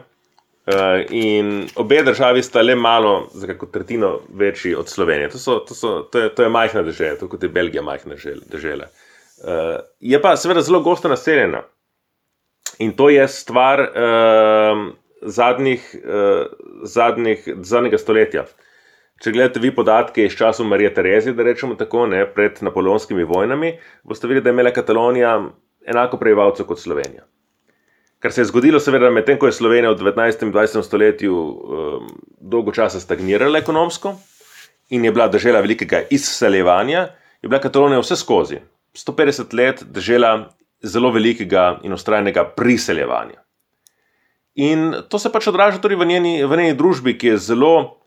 [0.67, 0.75] Uh,
[1.11, 5.31] in obe državi sta le malo, za kako tretjino večji od Slovenije.
[5.31, 8.15] To, so, to, so, to, je, to je majhna država, tako kot je Belgija majhna
[8.51, 8.85] država.
[8.85, 11.63] Uh, je pa seveda zelo gosto naseljena.
[12.79, 14.93] In to je stvar uh,
[15.23, 16.47] zadnjih, uh,
[16.83, 18.45] zadnjih, zadnjega stoletja.
[19.23, 23.77] Če gledate vi podatke iz časov Marije Terezije, da rečemo tako, ne, pred napoleonskimi vojnami,
[24.03, 25.37] boste videli, da je imela Katalonija
[25.87, 27.23] enako prebivalcev kot Slovenija.
[28.23, 30.43] Kar se je zgodilo, seveda, medtem ko je Slovenija v 19.
[30.47, 30.83] in 20.
[30.83, 34.17] stoletju um, dolgo časa stagnirala ekonomsko
[34.91, 37.07] in je bila država velikega izseljevanja,
[37.43, 38.59] je bila Katalonija vse skozi
[38.99, 40.51] 150 let država
[40.83, 43.39] zelo velikega in ustrajnega priseljevanja.
[44.55, 48.02] In to se pač odraža tudi v njeni, v njeni družbi, ki je zelo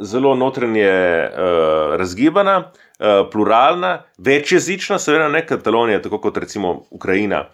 [0.00, 7.44] zelo notranje uh, razgibana, uh, pluralna, večjezična, seveda ne Katalonija, tako kot recimo Ukrajina.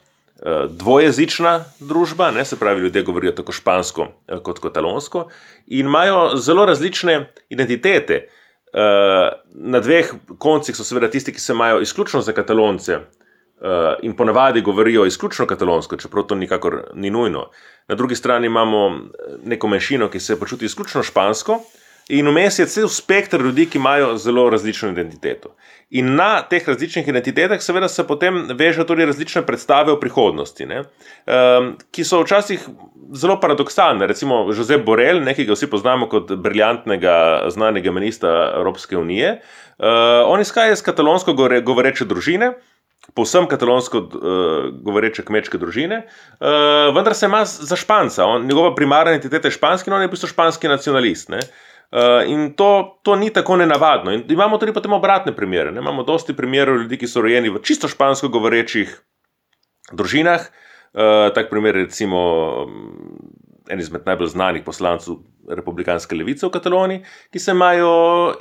[0.71, 4.07] Dvojezična družba, ne, se pravi, ljudje govorijo tako špansko
[4.43, 5.25] kot katalonsko,
[5.67, 8.29] in imajo zelo različne identitete.
[8.69, 13.03] Uh, na dveh koncih so seveda tisti, ki se imajo izključno za katalonce uh,
[14.03, 17.51] in ponavadi govorijo izključno katalonsko, čeprav to nikakor ni nujno.
[17.89, 19.01] Na drugi strani imamo
[19.45, 21.61] neko manjšino, ki se počuti izključno špansko,
[22.09, 25.55] in vmes je cel spektr ljudi, ki imajo zelo različno identiteto.
[25.91, 31.75] In na teh različnih identitetah, seveda, se potem vežejo tudi različne predstave o prihodnosti, um,
[31.93, 32.65] ki so včasih
[33.13, 34.07] zelo paradoksalne.
[34.07, 39.39] Recimo Josep Borel, nekaj, ki ga vsi poznamo kot briljantnega, znanega ministra Evropske unije,
[39.79, 42.53] uh, on izhaja iz katalonsko govoreče družine.
[43.15, 44.11] Povsem katalonsko uh,
[44.85, 48.27] govoreče kmečke družine, uh, vendar se ima za španca.
[48.27, 51.31] On, njegova primarna identiteta je španski, no on je v bistvu španski nacionalist.
[51.33, 51.41] Uh,
[51.89, 54.13] Uh, in to, to ni tako nenavadno.
[54.13, 55.73] In imamo tudi potem obratne primere.
[55.73, 55.81] Ne?
[55.81, 58.93] Imamo dosti primerov ljudi, ki so rojeni v čisto špansko govorečih
[59.97, 60.51] družinah.
[60.93, 62.21] Uh, tak primer je recimo
[63.69, 67.03] en izmed najbolj znanih poslancev republikanske levice v Kataloniji,
[67.33, 67.91] ki se imajo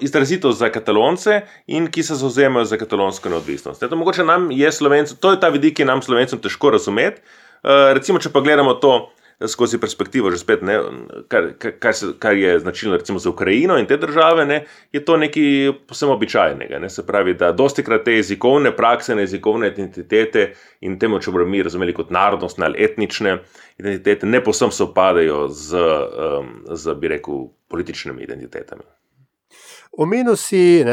[0.03, 3.83] izrazito za katalonce in ki se zauzemajo za katalonsko neodvisnost.
[3.89, 7.21] To, mogoče nam je slovencem, to je ta vidik, ki je nam slovencem težko razumeti.
[7.63, 9.09] Uh, recimo, če pa gledamo to
[9.45, 10.79] skozi perspektivo, že spet, ne,
[11.29, 15.17] kar, kar, se, kar je značilno recimo za Ukrajino in te države, ne, je to
[15.17, 16.79] nekaj posebno običajnega.
[16.79, 21.31] Ne, se pravi, da dosti krat te jezikovne prakse, ne jezikovne identitete in temu, če
[21.31, 23.37] bomo mi razumeli kot narodnostne ali etnične
[23.77, 25.85] identitete, ne posebno sopadajo z,
[26.39, 28.96] um, z, bi rekel, političnimi identitetami.
[29.97, 30.85] Omenil si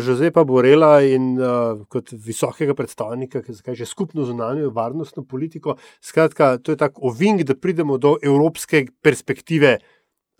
[0.00, 5.74] Žozepa Borela in uh, kot visokega predstavnika, ki kaže skupno zunanjo varnostno politiko.
[6.00, 9.74] Skratka, to je tako ovink, da pridemo do evropske perspektive,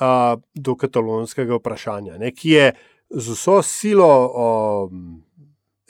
[0.01, 2.73] uh, do katalonskega vprašanja, ne, ki je
[3.11, 4.09] z vso silo
[4.89, 5.21] um,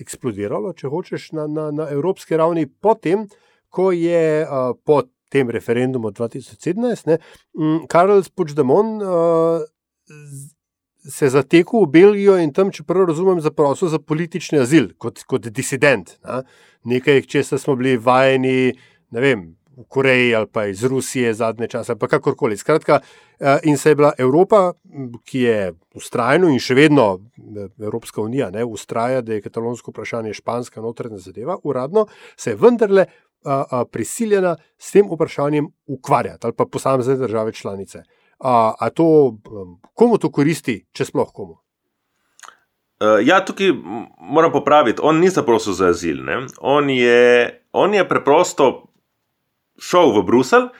[0.02, 3.28] eksplodiralo, če hočeš, na, na, na evropski ravni, potem,
[3.70, 7.22] ko je uh, po tem referendumu 2017 ne,
[7.54, 9.06] um, Karl Puigdemont.
[9.06, 10.57] Uh,
[11.04, 15.48] se zatekel v Belgijo in tam, če prav razumem, zaprosil za politični azil kot, kot
[15.54, 16.16] disident.
[16.24, 16.42] Na?
[16.88, 18.74] Nekaj, česa smo bili vajeni,
[19.14, 19.46] ne vem.
[19.78, 22.56] V Koreji ali pa iz Rusije zadnje čase, pa kakorkoli.
[22.58, 22.98] Skratka,
[23.38, 24.72] eh, in se je bila Evropa,
[25.22, 30.34] ki je ustrajna in še vedno eh, Evropska unija, ne, ustraja, da je katalonsko vprašanje
[30.34, 33.06] španska notranja zadeva, uradno, se je vendarle
[33.44, 38.02] a, a, prisiljena s tem vprašanjem ukvarjati ali pa posamezne države članice.
[38.38, 41.58] A, a to, um, komu to koristi, če sploh komu?
[42.98, 43.72] Uh, ja, tukaj
[44.18, 45.02] moram popraviti.
[45.02, 46.22] On ni zaprosil za azil.
[46.58, 48.88] On je, on je preprosto
[49.78, 50.70] šel v Bruselj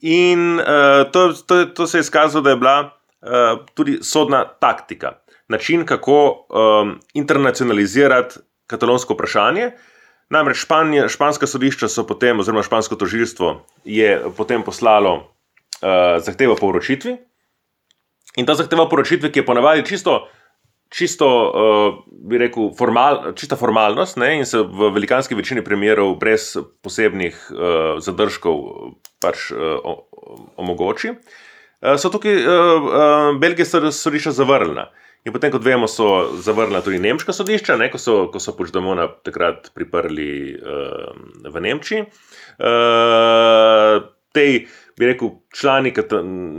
[0.00, 5.20] in uh, to, to, to se je izkazalo, da je bila uh, tudi sodna taktika.
[5.48, 9.70] Način, kako um, internacionalizirati katalonsko vprašanje.
[10.30, 15.35] Namreč Španija, španska sodišča so potem, oziroma špansko tožilstvo je potem poslalo
[15.82, 17.16] uh, zahtevo po vročitvi.
[18.36, 20.26] In ta zahteva po vročitvi, ki je ponavadi čisto,
[20.92, 26.52] čisto uh, bi rekel, formal, čista formalnost ne, in se v velikanski večini primerov brez
[26.84, 28.92] posebnih uh, zadržkov
[29.24, 29.80] pač uh,
[30.60, 34.90] omogoči, uh, so tukaj uh, uh, Belgije sodišča zavrnjena.
[35.26, 39.72] In potem, kot vemo, so zavrnila tudi nemška sodišča, ne, ko so, so Puigdemona takrat
[39.74, 41.08] priprli uh,
[41.50, 42.04] v Nemčiji.
[42.62, 44.04] Uh,
[44.36, 45.94] tej, bi rekel, člani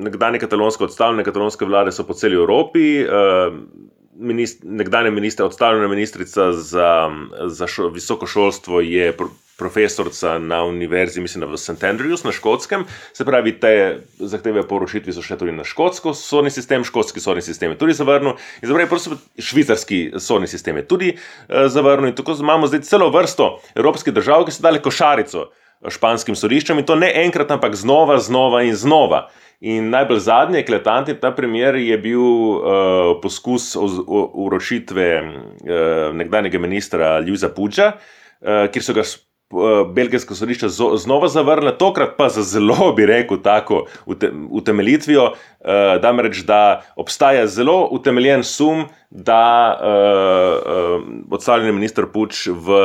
[0.08, 2.88] nekdanje katalonske odstavljene katalonske vlade so po celi Evropi.
[3.06, 3.62] Uh,
[4.18, 7.10] minist, nekdanja ministra, odstavljena ministrica za,
[7.46, 11.84] za šo, visoko šolstvo je pr profesorica na univerzi, mislim, v St.
[11.84, 12.84] Andrews na škotskem.
[13.14, 17.42] Se pravi, te zahteve po poročitvi so šle tudi na škotsko sodni sistem, škotski sodni
[17.42, 18.36] sistem je tudi zavrnil.
[18.62, 22.12] In zdaj, prosim, švicarski sodni sistem je tudi uh, zavrnil.
[22.12, 25.50] In tako imamo zdaj celo vrsto evropskih držav, ki so dali košarico
[25.90, 29.28] španskim sodiščem in to ne enkrat, ampak znova, znova in znova.
[29.60, 37.50] In najbolj zadnji, eklatantni ta primer je bil uh, poskus uročitve uh, nekdanjega ministra Ljuza
[37.50, 39.06] Puča, uh, kjer so ga
[39.94, 43.86] belgijsko sodišče znova zavrnilo, tokrat pa za zelo, bi rekel, tako
[44.50, 52.80] utemeljitvijo, eh, da reč, da obstaja zelo utemeljen sum, da uh, odstavljeni minister Puč v,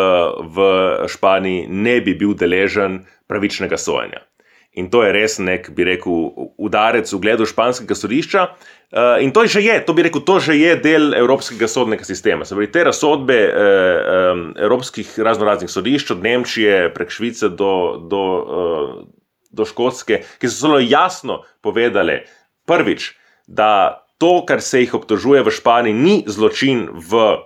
[0.55, 0.67] v
[1.09, 4.23] Španiji ne bi bil deležen pravičnega sojenja.
[4.73, 8.45] In to je res nek, bi rekel, udarec v gledu španskega sodišča.
[8.93, 12.45] Uh, in to že je, to bi rekel, to že je del evropskega sodnega sistema.
[12.49, 13.53] Se pravi, te razsodbe uh,
[14.33, 18.97] um, evropskih raznoraznih sodišč, od Nemčije prek Švice do, do, uh,
[19.53, 22.25] do Škotske, ki so zelo jasno povedali,
[22.65, 23.13] prvič,
[23.45, 27.43] da to, kar se jih obtožuje v Španiji, ni zločin v.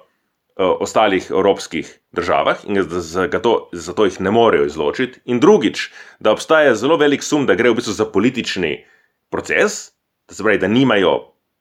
[0.56, 5.20] Eh, ostalih evropskih državah in zato, zato jih ne morejo izločiti.
[5.24, 5.90] In drugič,
[6.20, 8.70] da obstaja zelo velik sum, da gre v bistvu za politični
[9.30, 9.92] proces,
[10.28, 11.12] da se pravi, da nimajo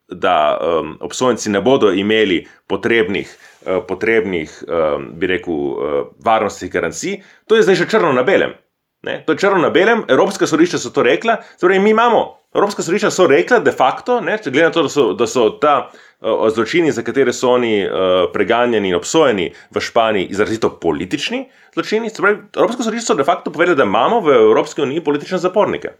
[0.07, 7.17] da um, obsojenci ne bodo imeli potrebnih, uh, potrebnih um, bi rekel, uh, varnostnih garancij,
[7.47, 8.55] to je zdaj že črno na belem.
[9.03, 9.23] Ne?
[9.25, 12.44] To je črno na belem, Evropska sodišča so to rekla, torej mi imamo.
[12.55, 15.73] Evropska sodišča so rekla, de facto, ne, če gledamo to, da so, da so ta
[15.89, 21.43] uh, zločini, za katere so oni uh, preganjeni in obsojeni v Španiji, izrazito politični
[21.75, 22.11] zločini.
[22.55, 25.97] Evropska sodišča so de facto povedali, da imamo v Evropski uniji politične zapornike.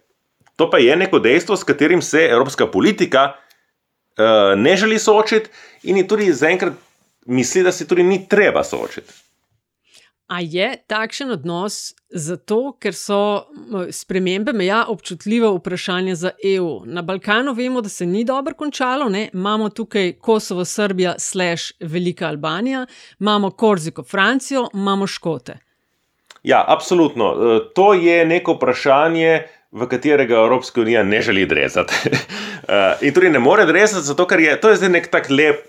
[0.55, 5.51] To pa je neko dejstvo, s katerim se evropska politika uh, ne želi soočiti
[5.83, 6.73] in tudi zaenkrat
[7.25, 9.24] misli, da se tudi ni treba soočiti.
[10.27, 13.45] A je takšen odnos zato, ker so
[13.93, 16.81] spremembe meja občutljivo vprašanje za EU?
[16.85, 19.29] Na Balkanu vemo, da se ni dobro končalo, ne?
[19.33, 22.85] imamo tukaj Kosovo, Srbija, slash Velika Albanija,
[23.19, 25.57] imamo Korziko, Francijo, imamo Škote.
[26.43, 27.29] Ja, absolutno.
[27.33, 31.93] E, to je neko vprašanje, v katerega Evropska unija ne želi drezati.
[32.67, 35.67] E, in tudi ne more drezati, zato ker je to je zdaj nek tak lep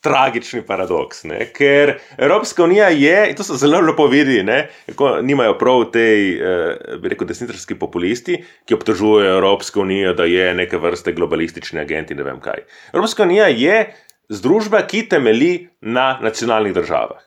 [0.00, 1.24] tragični paradoks.
[1.24, 1.38] Ne?
[1.52, 4.44] Ker Evropska unija je, in to se zelo lepo vidi,
[4.86, 10.54] kako nimajo prav te, eh, bi rekel, desničarski populisti, ki obtožujejo Evropsko unijo, da je
[10.54, 12.64] neke vrste globalistični agenti, ne vem kaj.
[12.92, 13.94] Evropska unija je
[14.28, 17.22] združba, ki temelji na nacionalnih državah,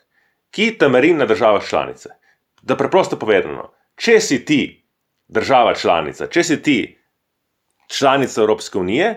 [0.50, 2.08] ki temelji na državah članice.
[2.62, 4.62] Da preprosto povedano, če si ti
[5.28, 6.98] država članica, če si ti
[7.88, 9.14] članica Evropske unije,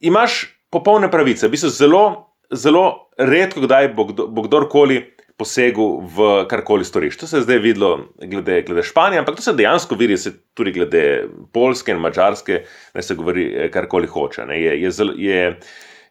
[0.00, 1.48] imaš popolne pravice.
[1.48, 2.04] V bistvu zelo,
[2.50, 5.02] zelo redko, kdaj bo, kdo, bo kdorkoli
[5.40, 7.16] posegel v karkoli storiš.
[7.20, 10.72] To se je zdaj videlo glede, glede Španije, ampak to se dejansko vidi se tudi
[10.76, 11.04] glede
[11.52, 14.44] Polske in Mačarske, da se govori eh, karkoli hoče.
[14.52, 15.60] Je, je, je,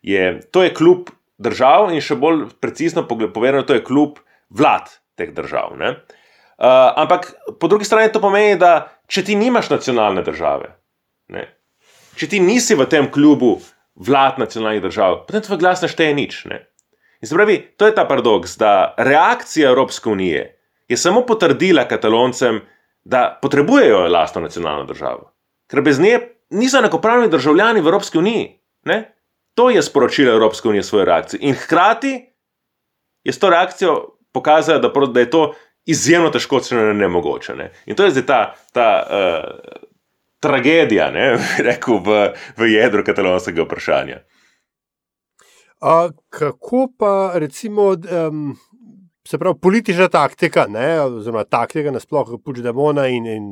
[0.01, 4.19] je, to je klub držav in še bolj precizno povedano, to je klub
[4.49, 5.77] vlad teh držav.
[5.77, 5.93] Ne?
[6.59, 10.73] Uh, ampak po drugi strani to pomeni, da če ti nimaš nacionalne države,
[11.31, 11.45] ne?
[12.19, 13.53] če ti nisi v tem klubu
[13.95, 16.45] vlad nacionalnih držav, potem tvoj glas ne šteje nič.
[16.45, 16.63] Ne?
[17.21, 20.55] In se pravi, to je ta paradoks, da reakcija Evropske unije
[20.87, 22.61] je samo potrdila kataloncem,
[23.03, 25.31] da potrebujejo lastno nacionalno državo.
[25.69, 28.59] Ker brez nje niso enakopravni državljani v Evropski uniji.
[28.85, 29.15] Ne?
[29.55, 31.39] To je sporočilo Evropske unije svoje reakcije.
[31.41, 32.33] In hkrati
[33.23, 35.53] je s to reakcijo pokazala, da, da je to
[35.85, 37.55] izjemno težko, če ne nemogoče.
[37.55, 37.71] Ne?
[37.85, 38.41] In to je zdaj ta.
[38.73, 39.88] ta uh,
[40.39, 41.31] tragedija, ne,
[41.69, 42.19] rekel v,
[42.57, 44.19] v jedru katalonskega vprašanja.
[45.79, 48.55] A, kako pa recimo, um,
[49.27, 53.45] se pravi, politična taktika, ne, oziroma taktika nasplošno, Puigdemona in, in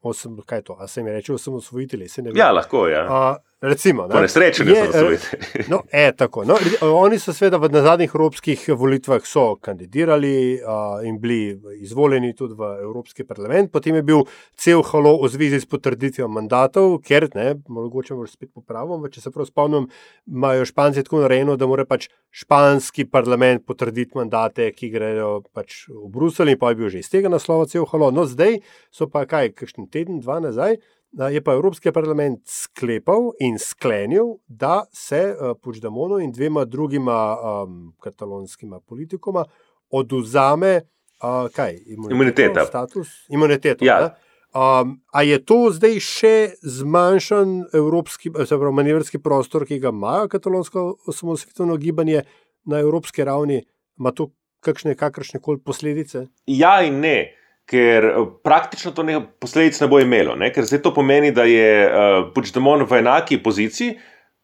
[0.00, 2.08] osem, kaj to, a se mi reče, osamosvojitelji?
[2.34, 3.06] Ja, lahko, ja.
[3.10, 5.18] A, Recimo, po nesreči ne so osvojili.
[5.72, 6.58] No, e, tako, no,
[6.92, 9.22] oni so seveda v zadnjih evropskih volitvah
[9.60, 13.72] kandidirali uh, in bili izvoljeni tudi v Evropski parlament.
[13.72, 18.52] Potem je bil cel halo v zvezi s potrditvijo mandatov, ker, ne, mogoče moram spet
[18.52, 19.88] popraviti, če se prav spomnim,
[20.26, 26.10] imajo Španci tako narejeno, da mora pač španski parlament potrditi mandate, ki grejo pač v
[26.12, 28.12] Bruselj in pa je bil že iz tega naslova cel halo.
[28.12, 28.60] No, zdaj
[28.92, 30.76] so pa kaj, kakšen teden, dva nazaj
[31.12, 37.94] je pa Evropski parlament sklepal in sklenil, da se uh, Puigdemonu in dvema drugima um,
[38.00, 39.44] katalonskima politikoma
[39.90, 40.80] oduzame
[41.22, 42.64] uh, kaj, imuniteta.
[42.66, 43.84] Status, imuniteto.
[43.84, 44.16] Ja.
[44.56, 50.94] Um, a je to zdaj še zmanjšan evropski, zelo manevrski prostor, ki ga ima katalonsko
[51.06, 52.22] osamosvojitveno gibanje
[52.64, 53.66] na evropski ravni,
[53.98, 54.30] ima to
[54.64, 56.26] kakšne kakršne koli posledice?
[56.46, 57.35] Ja, in ne.
[57.66, 60.36] Ker eh, praktično to ne, posledic ne bo imelo.
[60.38, 60.52] Ne?
[60.54, 63.96] Ker zdaj to pomeni, da je uh, Puigdemont v enaki poziciji,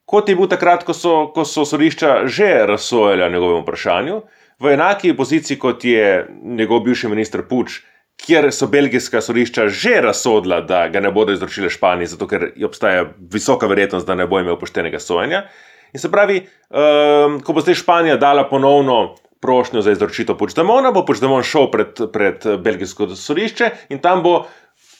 [0.05, 4.21] kot je bil takrat, ko so, ko so sodišča že razsojali o njegovem vprašanju,
[4.59, 7.81] v enaki poziciji, kot je njegov bivši minister Puč.
[8.23, 13.07] Kjer so belgijska sodišča že razsodila, da ga ne bodo izročile Španiji, zato ker obstaja
[13.31, 15.47] visoka verjetnost, da ne bo imel poštenega sojenja.
[15.93, 21.03] In se pravi, um, ko bo zdaj Španija dala ponovno prošnjo za izročitev Puigdemona, bo
[21.05, 24.37] Puigdemon šel pred, pred belgijsko sodišče in tam bo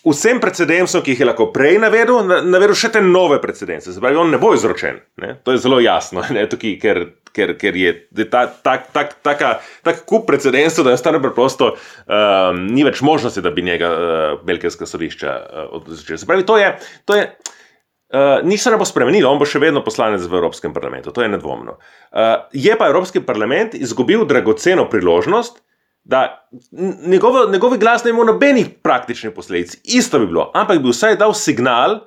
[0.04, 3.94] vsem precedensom, ki jih je lahko prej navedel, navedel še te nove precedence.
[3.96, 5.00] Zdaj, on ne bo izročen.
[5.24, 5.38] Ne?
[5.48, 7.02] To je zelo jasno, tukaj, ker,
[7.36, 7.94] ker, ker je
[8.28, 9.54] ta, ta, ta, ta,
[9.86, 11.74] tak kup precedensov, da je staro preprosto,
[12.04, 16.20] um, ni več možnosti, da bi njega uh, belgijska sodišča uh, odločila.
[16.20, 16.72] Se pravi, to je.
[17.08, 17.28] To je
[18.14, 21.24] Uh, nič se ne bo spremenilo, on bo še vedno poslanec v Evropskem parlamentu, to
[21.26, 21.80] je nedvomno.
[22.14, 25.64] Uh, je pa Evropski parlament izgubil dragoceno priložnost,
[26.04, 26.48] da
[27.10, 29.78] njegov, njegov glas ne ima nobenih praktičnih posledic.
[29.84, 32.04] Isto bi bilo, ampak bi vsaj dal signal,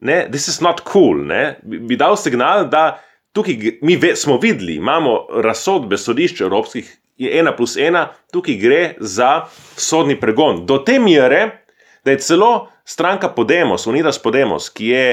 [0.00, 1.58] da this is not cool, ne?
[1.62, 3.00] bi, bi dal signal, da
[3.32, 8.82] tukaj mi ve, smo videli, imamo razsodbe sodišča evropskih, je ena plus ena, tukaj gre
[9.00, 10.66] za sodni pregon.
[10.66, 11.64] Do te mere,
[12.04, 15.04] da je celo stranka Podemos, Unidas Podemos, ki je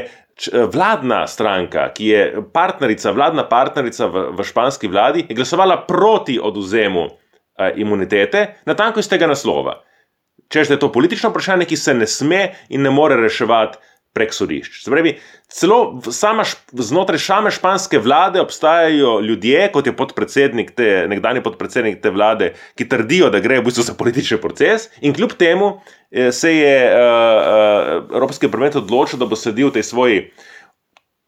[0.74, 2.22] vladna stranka, ki je
[2.54, 9.02] partnerica, vladna partnerica v, v španski vladi, je glasovala proti oduzemu uh, imunitete, na tanko
[9.02, 9.82] iz tega naslova.
[10.50, 13.78] Če je to politično vprašanje, ki se ne sme in ne more reševati
[14.18, 14.82] prek sodišč.
[14.90, 15.14] Pravi,
[15.54, 15.80] celo
[16.12, 22.52] sama, znotraj same španske vlade obstajajo ljudje, kot je podpredsednik te, nekdani podpredsednik te vlade,
[22.78, 25.76] ki trdijo, da gre v bistvu za politični proces, in kljub temu
[26.10, 30.26] eh, se je uh, uh, Evropski parlament odločil, da bo sedel v tej svoji,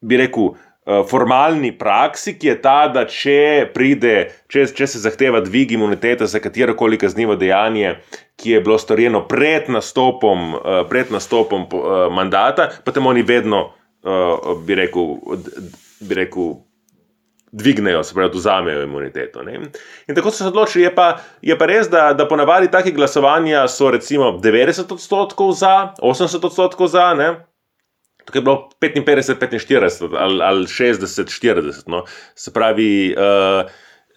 [0.01, 0.55] bi rekel,
[0.85, 4.13] formalni praksi, ki je ta, da če pride,
[4.49, 7.97] če, če se zahteva dvig imunitete za katero koli kaznivo dejanje,
[8.39, 13.69] ki je bilo storjeno pred nastopom, eh, pred nastopom eh, mandata, potem oni vedno,
[14.63, 15.09] bi rekel,
[16.07, 16.53] bi rekel
[17.51, 19.43] dvignejo, se pravi, oduzamejo imuniteto.
[19.43, 19.59] Ne?
[20.07, 20.83] In tako so se odločili.
[20.83, 25.93] Je pa, je pa res, da, da ponavadi take glasovanja so recimo 90 odstotkov za,
[26.01, 27.13] 80 odstotkov za.
[27.13, 27.48] Ne?
[28.29, 31.87] Tukaj je bilo 55, 45 ali, ali 60, 40.
[31.89, 32.03] No.
[32.35, 33.71] Se pravi, uh,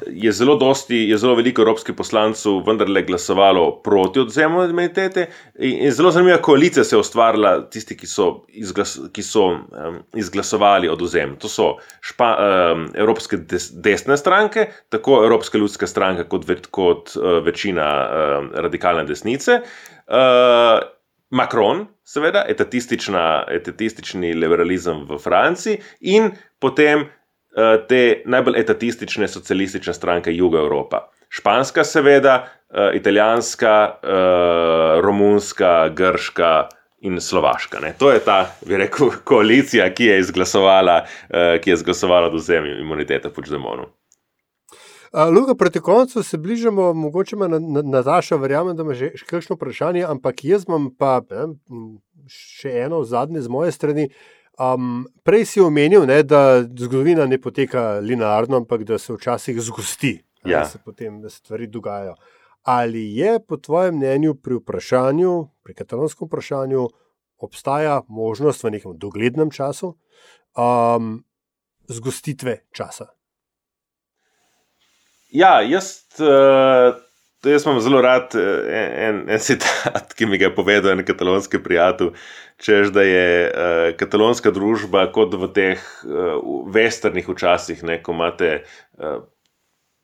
[0.07, 5.27] je, zelo dosti, je zelo veliko evropskih poslancev vendarle glasovalo proti odzemu imunitete.
[5.59, 9.99] In, in zelo zanimiva koalicija se je ustvarila, tisti, ki so, izglas, ki so um,
[10.15, 11.37] izglasovali odzem.
[11.41, 17.39] To so špa, um, evropske des, desne stranke, tako Evropska ljudska stranka, kot, kot uh,
[17.45, 19.63] večina um, radikalne desnice.
[20.07, 20.83] Uh,
[21.33, 25.79] Macron, seveda, etatistični liberalizem v Franciji
[26.13, 26.29] in
[26.61, 31.07] potem uh, te najbolj etatistične socialistične stranke Juga Evropa.
[31.33, 36.53] Španska, seveda, uh, italijanska, uh, romunska, grška
[37.01, 37.81] in slovaška.
[37.81, 37.95] Ne.
[37.99, 41.01] To je ta, bi rekel, koalicija, ki je izglasovala,
[41.33, 43.89] uh, izglasovala do zemlje imunitete Puigdemonu.
[45.13, 47.49] Luka, proti koncu se bližamo, mogoče ima
[47.83, 51.53] Nataša, verjamem, da ima že kakšno vprašanje, ampak jaz imam pa ne,
[52.29, 54.09] še eno zadnje z moje strani.
[54.61, 60.15] Um, prej si omenil, ne, da zgodovina ne poteka linearno, ampak da se včasih zgosti,
[60.45, 60.63] ja.
[60.63, 62.15] da se potem da se stvari dogajajo.
[62.63, 65.33] Ali je po tvojem mnenju pri vprašanju,
[65.63, 66.89] pri katalonskem vprašanju,
[67.43, 69.97] obstaja možnost v nekem doglednem času
[70.57, 71.19] um,
[71.89, 73.13] zgostitve časa?
[75.33, 76.93] Ja, jaz, uh,
[77.45, 81.63] jaz imam zelo rad eh, en, en citat, ki mi ga je povedal en katalonski
[81.65, 82.13] prijatelj.
[82.63, 86.37] Čež da je uh, katalonska družba kot v teh uh,
[86.75, 88.51] vesternih včasih, ne, ko imate
[89.01, 89.25] uh,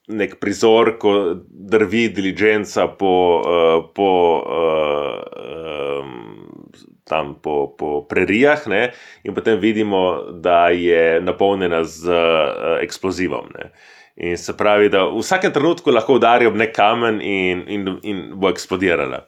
[0.09, 1.13] nek prizor, ko
[1.45, 3.13] drvi diligenca po,
[3.45, 4.11] uh, po,
[4.41, 6.73] uh, um,
[7.05, 8.83] tam, po, po prerijah, ne,
[9.29, 13.53] in potem vidimo, da je napolnjena z uh, eksplozivom.
[13.55, 13.71] Ne.
[14.19, 18.25] In se pravi, da v vsakem trenutku lahko udari ob nek kamen in, in, in
[18.35, 19.23] bo eksplodirala.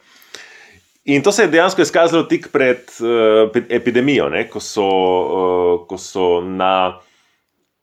[1.14, 5.98] In to se je dejansko izkazalo tik pred uh, epidemijo, ne, ko, so, uh, ko
[5.98, 6.98] so na,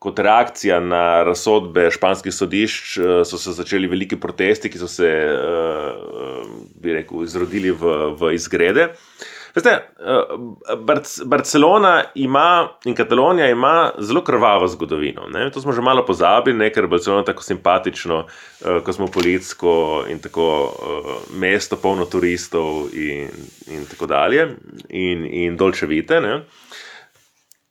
[0.03, 5.09] kot reakcija na razsodbe španskih sodišč, uh, so se začeli veliki protesti, ki so se,
[5.31, 6.43] uh,
[6.75, 8.91] bi rekel, izrodili v, v izgrede.
[8.91, 15.27] Uh, Veste, uh, Barcelona ima in Katalonija ima zelo krvavo zgodovino.
[15.33, 15.51] Ne?
[15.51, 16.69] To smo že malo pozabili, ne?
[16.73, 23.29] ker je Barcelona tako simpatično, uh, kosmopolitsko in tako uh, mesto, polno turistov in,
[23.67, 24.47] in tako dalje,
[24.89, 26.21] in, in dolčevite.
[26.21, 26.39] Ne?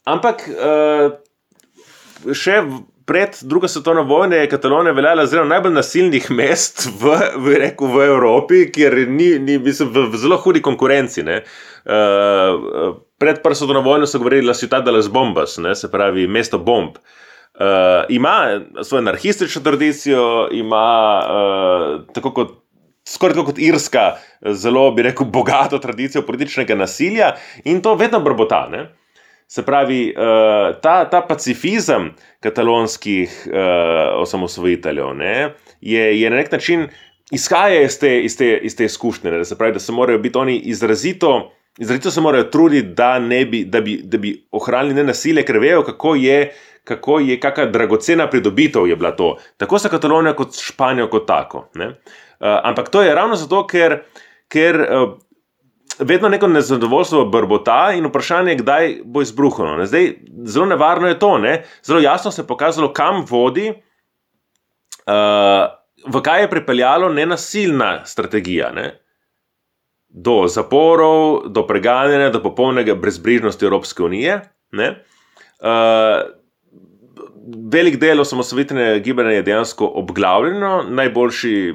[0.04, 2.62] Ampak uh, še.
[3.06, 7.86] Pred drugo svetovno vojno je Katalonija veljala za eno najbolj nasilnih mest v, v, reku,
[7.86, 11.22] v Evropi, kjer ni, ni mislim, v, v zelo hudi konkurenci.
[11.22, 15.90] Uh, Uh, pred prvo svetovno vojno so govorili, da so ta delas bombas, ne, se
[15.90, 16.96] pravi mesto bomb.
[16.96, 22.62] Uh, ima svojo anarhistično tradicijo, ima uh, tako kot.
[23.08, 24.16] Skoraj tako kot Irska,
[24.50, 28.66] zelo bi rekel, bogato tradicijo političnega nasilja in to vedno brbota.
[28.70, 28.95] Ne?
[29.48, 30.14] Se pravi,
[30.82, 32.08] ta, ta pacifizem
[32.42, 33.54] katalonskih uh,
[34.22, 36.88] osamosvojiteljev ne, je, je na nek način
[37.30, 39.30] izhaja iz te, iz te, iz te izkušnje.
[39.30, 39.44] Ne?
[39.44, 43.20] Se pravi, da se morajo biti oni izrazito Izrazito se morajo truditi, da,
[43.50, 47.66] bi, da, bi, da bi ohranili ne nasilje, ker vejo, kako je, kako je, kakšna
[47.66, 49.36] dragocena pridobitev je bila to.
[49.56, 51.68] Tako za Katalonijo, kot Španijo, kot tako.
[51.76, 51.90] Uh,
[52.38, 53.98] ampak to je ravno zato, ker,
[54.48, 55.18] ker uh,
[55.98, 59.76] vedno neko nezadovoljstvo brbota in vprašanje, kdaj bo izbruhno.
[59.76, 59.86] Ne?
[59.86, 60.12] Zdaj,
[60.44, 61.62] zelo nevarno je to, ne?
[61.84, 63.72] zelo jasno se je pokazalo, kam vodi.
[65.06, 65.72] Uh,
[66.06, 68.70] V kaj je pripeljalo nenasilna strategija?
[68.72, 68.92] Ne?
[70.16, 74.40] do zaporov, do preganjanja, do popolnega brezbrižnosti Evropske unije.
[74.72, 76.24] Uh,
[77.72, 81.74] velik del osamosvojitvenega gibanja je dejansko obglavljeno, najboljši,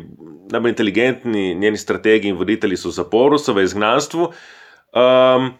[0.51, 4.31] najbolj inteligentni njeni strategi in voditelji so v zaporu, so v izgnanstvu.
[4.91, 5.51] Um,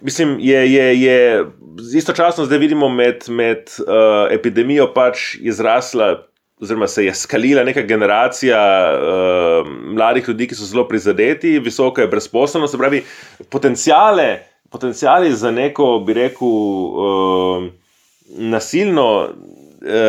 [0.00, 1.44] mislim, je, je, je
[1.96, 6.26] istočasno zdaj vidimo med, med uh, epidemijo pač izrasla.
[6.60, 8.58] Oziroma, se je skalila neka generacija
[8.92, 13.00] uh, mladih ljudi, ki so zelo prizadeti, visoka je brezposelnost, se pravi,
[13.48, 14.38] potencijale,
[14.70, 17.64] potencijali za neko, bi rekel, uh,
[18.36, 19.06] nasilno,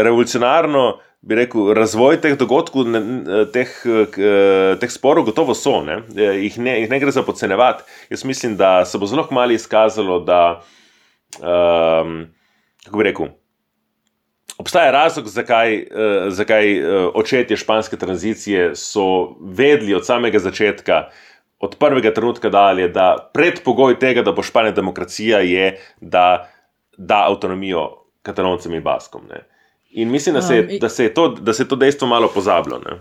[0.04, 2.88] revolucionarno bi rekel, razvoj teh dogodkov,
[3.54, 3.74] teh,
[4.82, 5.80] teh sporov, gotovo so.
[5.86, 6.02] Ne?
[6.18, 7.86] Jih, ne, jih ne gre za podcenevati.
[8.10, 10.62] Jaz mislim, da se bo zelo malo izkazalo, da.
[11.40, 12.26] Um,
[12.86, 13.30] kako bi rekel?
[14.58, 21.06] Obstaja razlog, zakaj, uh, zakaj uh, očetje španske tranzicije so vedeli od samega začetka,
[21.60, 26.50] od prvega trenutka dalje, da predpogoj tega, da bo Španija demokracija, je, da
[26.98, 27.90] da avtonomijo
[28.22, 29.26] kataloncem in baskom.
[29.30, 29.42] Ne.
[29.92, 32.08] In mislim, da se je, um, da se je, to, da se je to dejstvo
[32.08, 32.80] malo pozabilo.
[32.80, 33.00] Ne?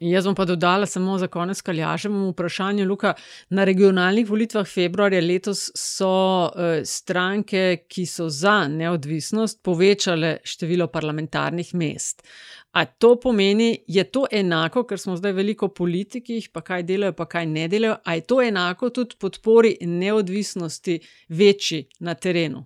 [0.00, 2.84] Jaz bom pa dodala samo za konec, kaj lažemo vprašanje.
[2.88, 3.12] Luka,
[3.50, 6.08] na regionalnih volitvah februarja letos so
[6.48, 12.24] uh, stranke, ki so za neodvisnost, povečale število parlamentarnih mest.
[12.72, 17.26] A to pomeni, je to enako, ker smo zdaj veliko politikih, pa kaj delajo, pa
[17.28, 22.64] kaj ne delajo, a je to enako tudi podpori neodvisnosti večji na terenu?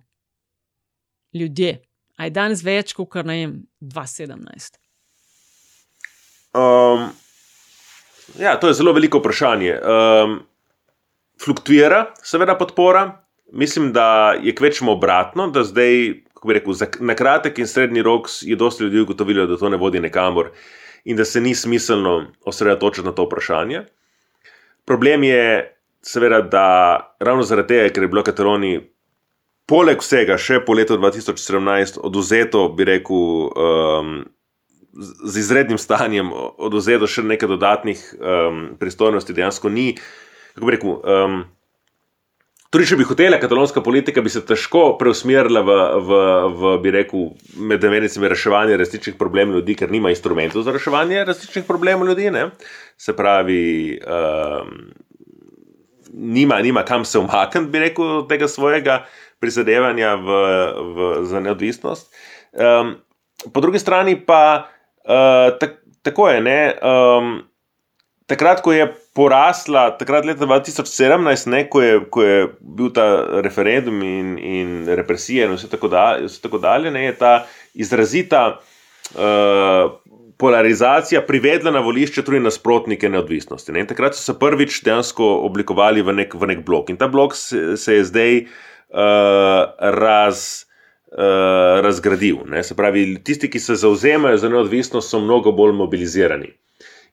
[1.33, 1.81] Ljudje.
[2.15, 4.79] A je danes več kot kar najem 2017?
[6.55, 7.09] Um,
[8.39, 9.73] ja, to je zelo veliko vprašanje.
[9.75, 10.39] Um,
[11.41, 13.21] fluktuira, seveda, podpora.
[13.51, 18.31] Mislim, da je kvečemo obratno, da zdaj, kako bi rekel, na kratek in srednji rok
[18.41, 20.51] je dosti ljudi ugotovilo, da to ne vodi nekamor
[21.05, 23.83] in da se ni smiselno osredotočiti na to vprašanje.
[24.85, 26.67] Problem je, seveda, da
[27.19, 28.81] ravno zaradi tega, ker je bilo Kataloniji
[29.69, 34.15] poleg vsega, še po letu 2017, oduzeto, bi rekel, um,
[34.95, 39.91] z izrednim stanjem, oduzeto še nekaj dodatnih um, pristojnosti, dejansko ni.
[40.55, 40.97] Kako bi rekel?
[41.01, 41.43] Um,
[42.73, 46.17] Tudi, če bi hotela katalonska politika, bi se težko preusmerila v, v,
[46.59, 51.63] v bi rekel, med demenicami reševanje resničnih problemov ljudi, ker nima instrumentov za reševanje resničnih
[51.69, 52.27] problemov ljudi.
[52.35, 52.49] Ne?
[52.99, 54.73] Se pravi, um,
[56.35, 60.29] nima, nima kam se umakniti, bi rekel, tega svojega uh, prizadevanja v,
[60.95, 62.13] v, za neodvisnost.
[62.55, 62.95] Um,
[63.53, 64.67] po drugi strani pa
[65.05, 66.41] uh, tak, tako je.
[66.41, 67.43] Ne, um,
[68.25, 73.07] takrat, ko je porasla, takrat leta 2017, ne, ko, je, ko je bil ta
[73.45, 77.35] referendum in, in represije in vse tako, da, vse tako dalje, ne, je ta
[77.73, 78.59] izrazita.
[79.15, 79.99] Uh,
[80.35, 83.71] Polarizacija privedla na volišče tudi nasprotnike neodvisnosti.
[83.71, 83.85] Ne?
[83.87, 86.89] Takrat so se prvič dejansko oblikovali v nek, v nek blok.
[86.91, 88.49] In ta blok se, se je zdaj uh,
[88.91, 90.65] raz,
[91.11, 92.37] uh, razgradil.
[92.45, 92.63] Ne?
[92.63, 96.51] Se pravi, tisti, ki se zauzemajo za neodvisnost, so mnogo bolj mobilizirani.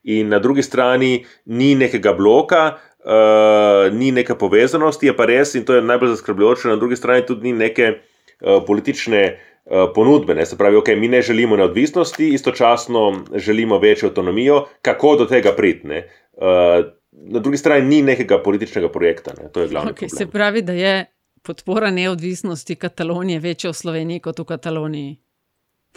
[0.03, 2.65] In na drugi strani ni nekega bloka,
[3.05, 7.27] uh, ni neke povezanosti, je pa res, in to je najbolj zaskrbljujoče, na drugi strani
[7.27, 10.35] tudi ni neke uh, politične uh, ponudbe.
[10.35, 10.47] Ne?
[10.47, 15.89] Se pravi, okay, mi ne želimo neodvisnosti, istočasno želimo večjo avtonomijo, kako do tega priti.
[15.89, 19.35] Uh, na drugi strani ni nekega političnega projekta.
[19.39, 19.53] Ne?
[19.53, 19.93] To je glavno.
[19.93, 21.07] Okay, se pravi, da je
[21.43, 25.17] podpora neodvisnosti Katalonije večja v Sloveniji kot v Kataloniji?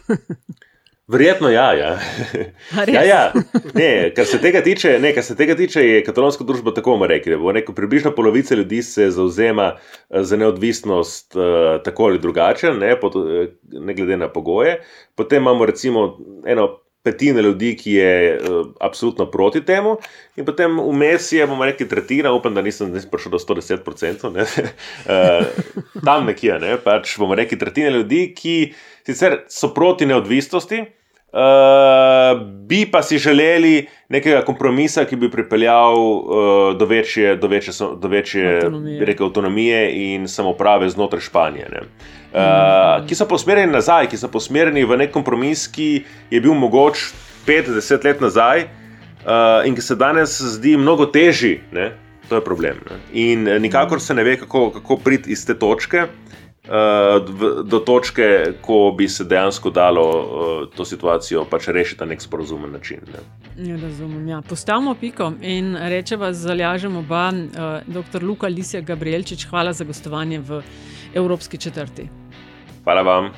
[1.07, 1.73] Verjetno ja.
[1.73, 1.99] ja.
[2.87, 3.33] ja, ja.
[3.73, 7.37] Ne, kar, se tiče, ne, kar se tega tiče, je katalonska družba tako rekli.
[7.37, 11.43] Bo rekel, približno polovica ljudi se zauzema eh, za neodvisnost uh,
[11.83, 14.79] tako ali drugače, ne, pot, eh, ne glede na pogoje.
[15.15, 19.95] Potem imamo recimo eno petina ljudi, ki je uh, absolutno proti temu,
[20.35, 24.47] in potem vmes je, bomo rekli, tretjina, upam, da nisem, nisem prišel do 110%, ne,
[24.49, 25.65] uh,
[26.07, 28.57] tam nekje, ne, pač bomo rekli, tretjina ljudi, ki
[29.05, 30.83] sicer so proti neodvisnosti.
[31.36, 37.73] Uh, bi pa si želeli nekega kompromisa, ki bi pripeljal uh, do večje, do večje,
[38.01, 39.05] do večje avtonomije.
[39.05, 41.67] Rekel, avtonomije in samoprave znotraj Španije.
[41.75, 43.07] Uh, mm.
[43.07, 47.09] Ki so posmerjeni nazaj, ki so posmerjeni v nek kompromis, ki je bil mogoč
[47.47, 51.59] 50 let nazaj uh, in ki se danes zdi mnogo težji.
[51.75, 51.91] Ne?
[52.29, 52.79] To je problem.
[52.88, 53.01] Ne?
[53.11, 56.07] In nikakor se ne ve, kako, kako priti iz te točke.
[56.07, 56.36] Uh,
[57.63, 62.72] do točke, ko bi se dejansko dalo uh, to situacijo pač rešiti na nek sporozumen
[62.72, 62.99] način.
[63.13, 63.22] Ne.
[63.70, 64.28] Ja, razumem.
[64.28, 64.41] Ja.
[64.41, 68.24] Postavimo piko in rečemo, zalažemo oba, uh, dr.
[68.24, 70.61] Luka Lisija Gabrielčič, hvala za gostovanje v
[71.13, 72.09] Evropski četrti.
[72.84, 73.30] Hvala vam.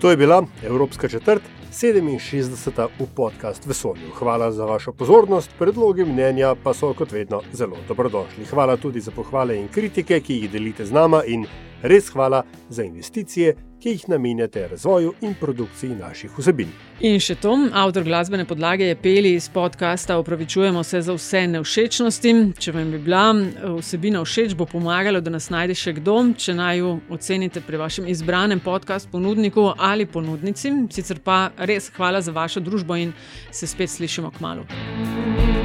[0.00, 2.88] To je bila Evropska četrt, 67.
[2.98, 4.10] v podkastu Vesolju.
[4.18, 8.44] Hvala za vašo pozornost, predlogi mnenja pa so kot vedno zelo dobrodošli.
[8.44, 11.46] Hvala tudi za pohvale in kritike, ki jih delite z nama in
[11.82, 16.68] Res hvala za investicije ki jih namenjate razvoju in produkciji naših vsebin.
[17.00, 22.34] In še to, avtor glasbene podlage je peli iz podcasta Opravičujemo se za vse nevšečnosti.
[22.58, 23.24] Če vam bi bila
[23.78, 28.08] vsebina všeč, bo pomagalo, da nas najde še kdo, če naj jo ocenite pri vašem
[28.08, 30.72] izbranem podkastu, ponudniku ali ponudnici.
[30.90, 33.12] Sicer pa res hvala za vašo družbo in
[33.50, 35.55] se spet slišimo k malu.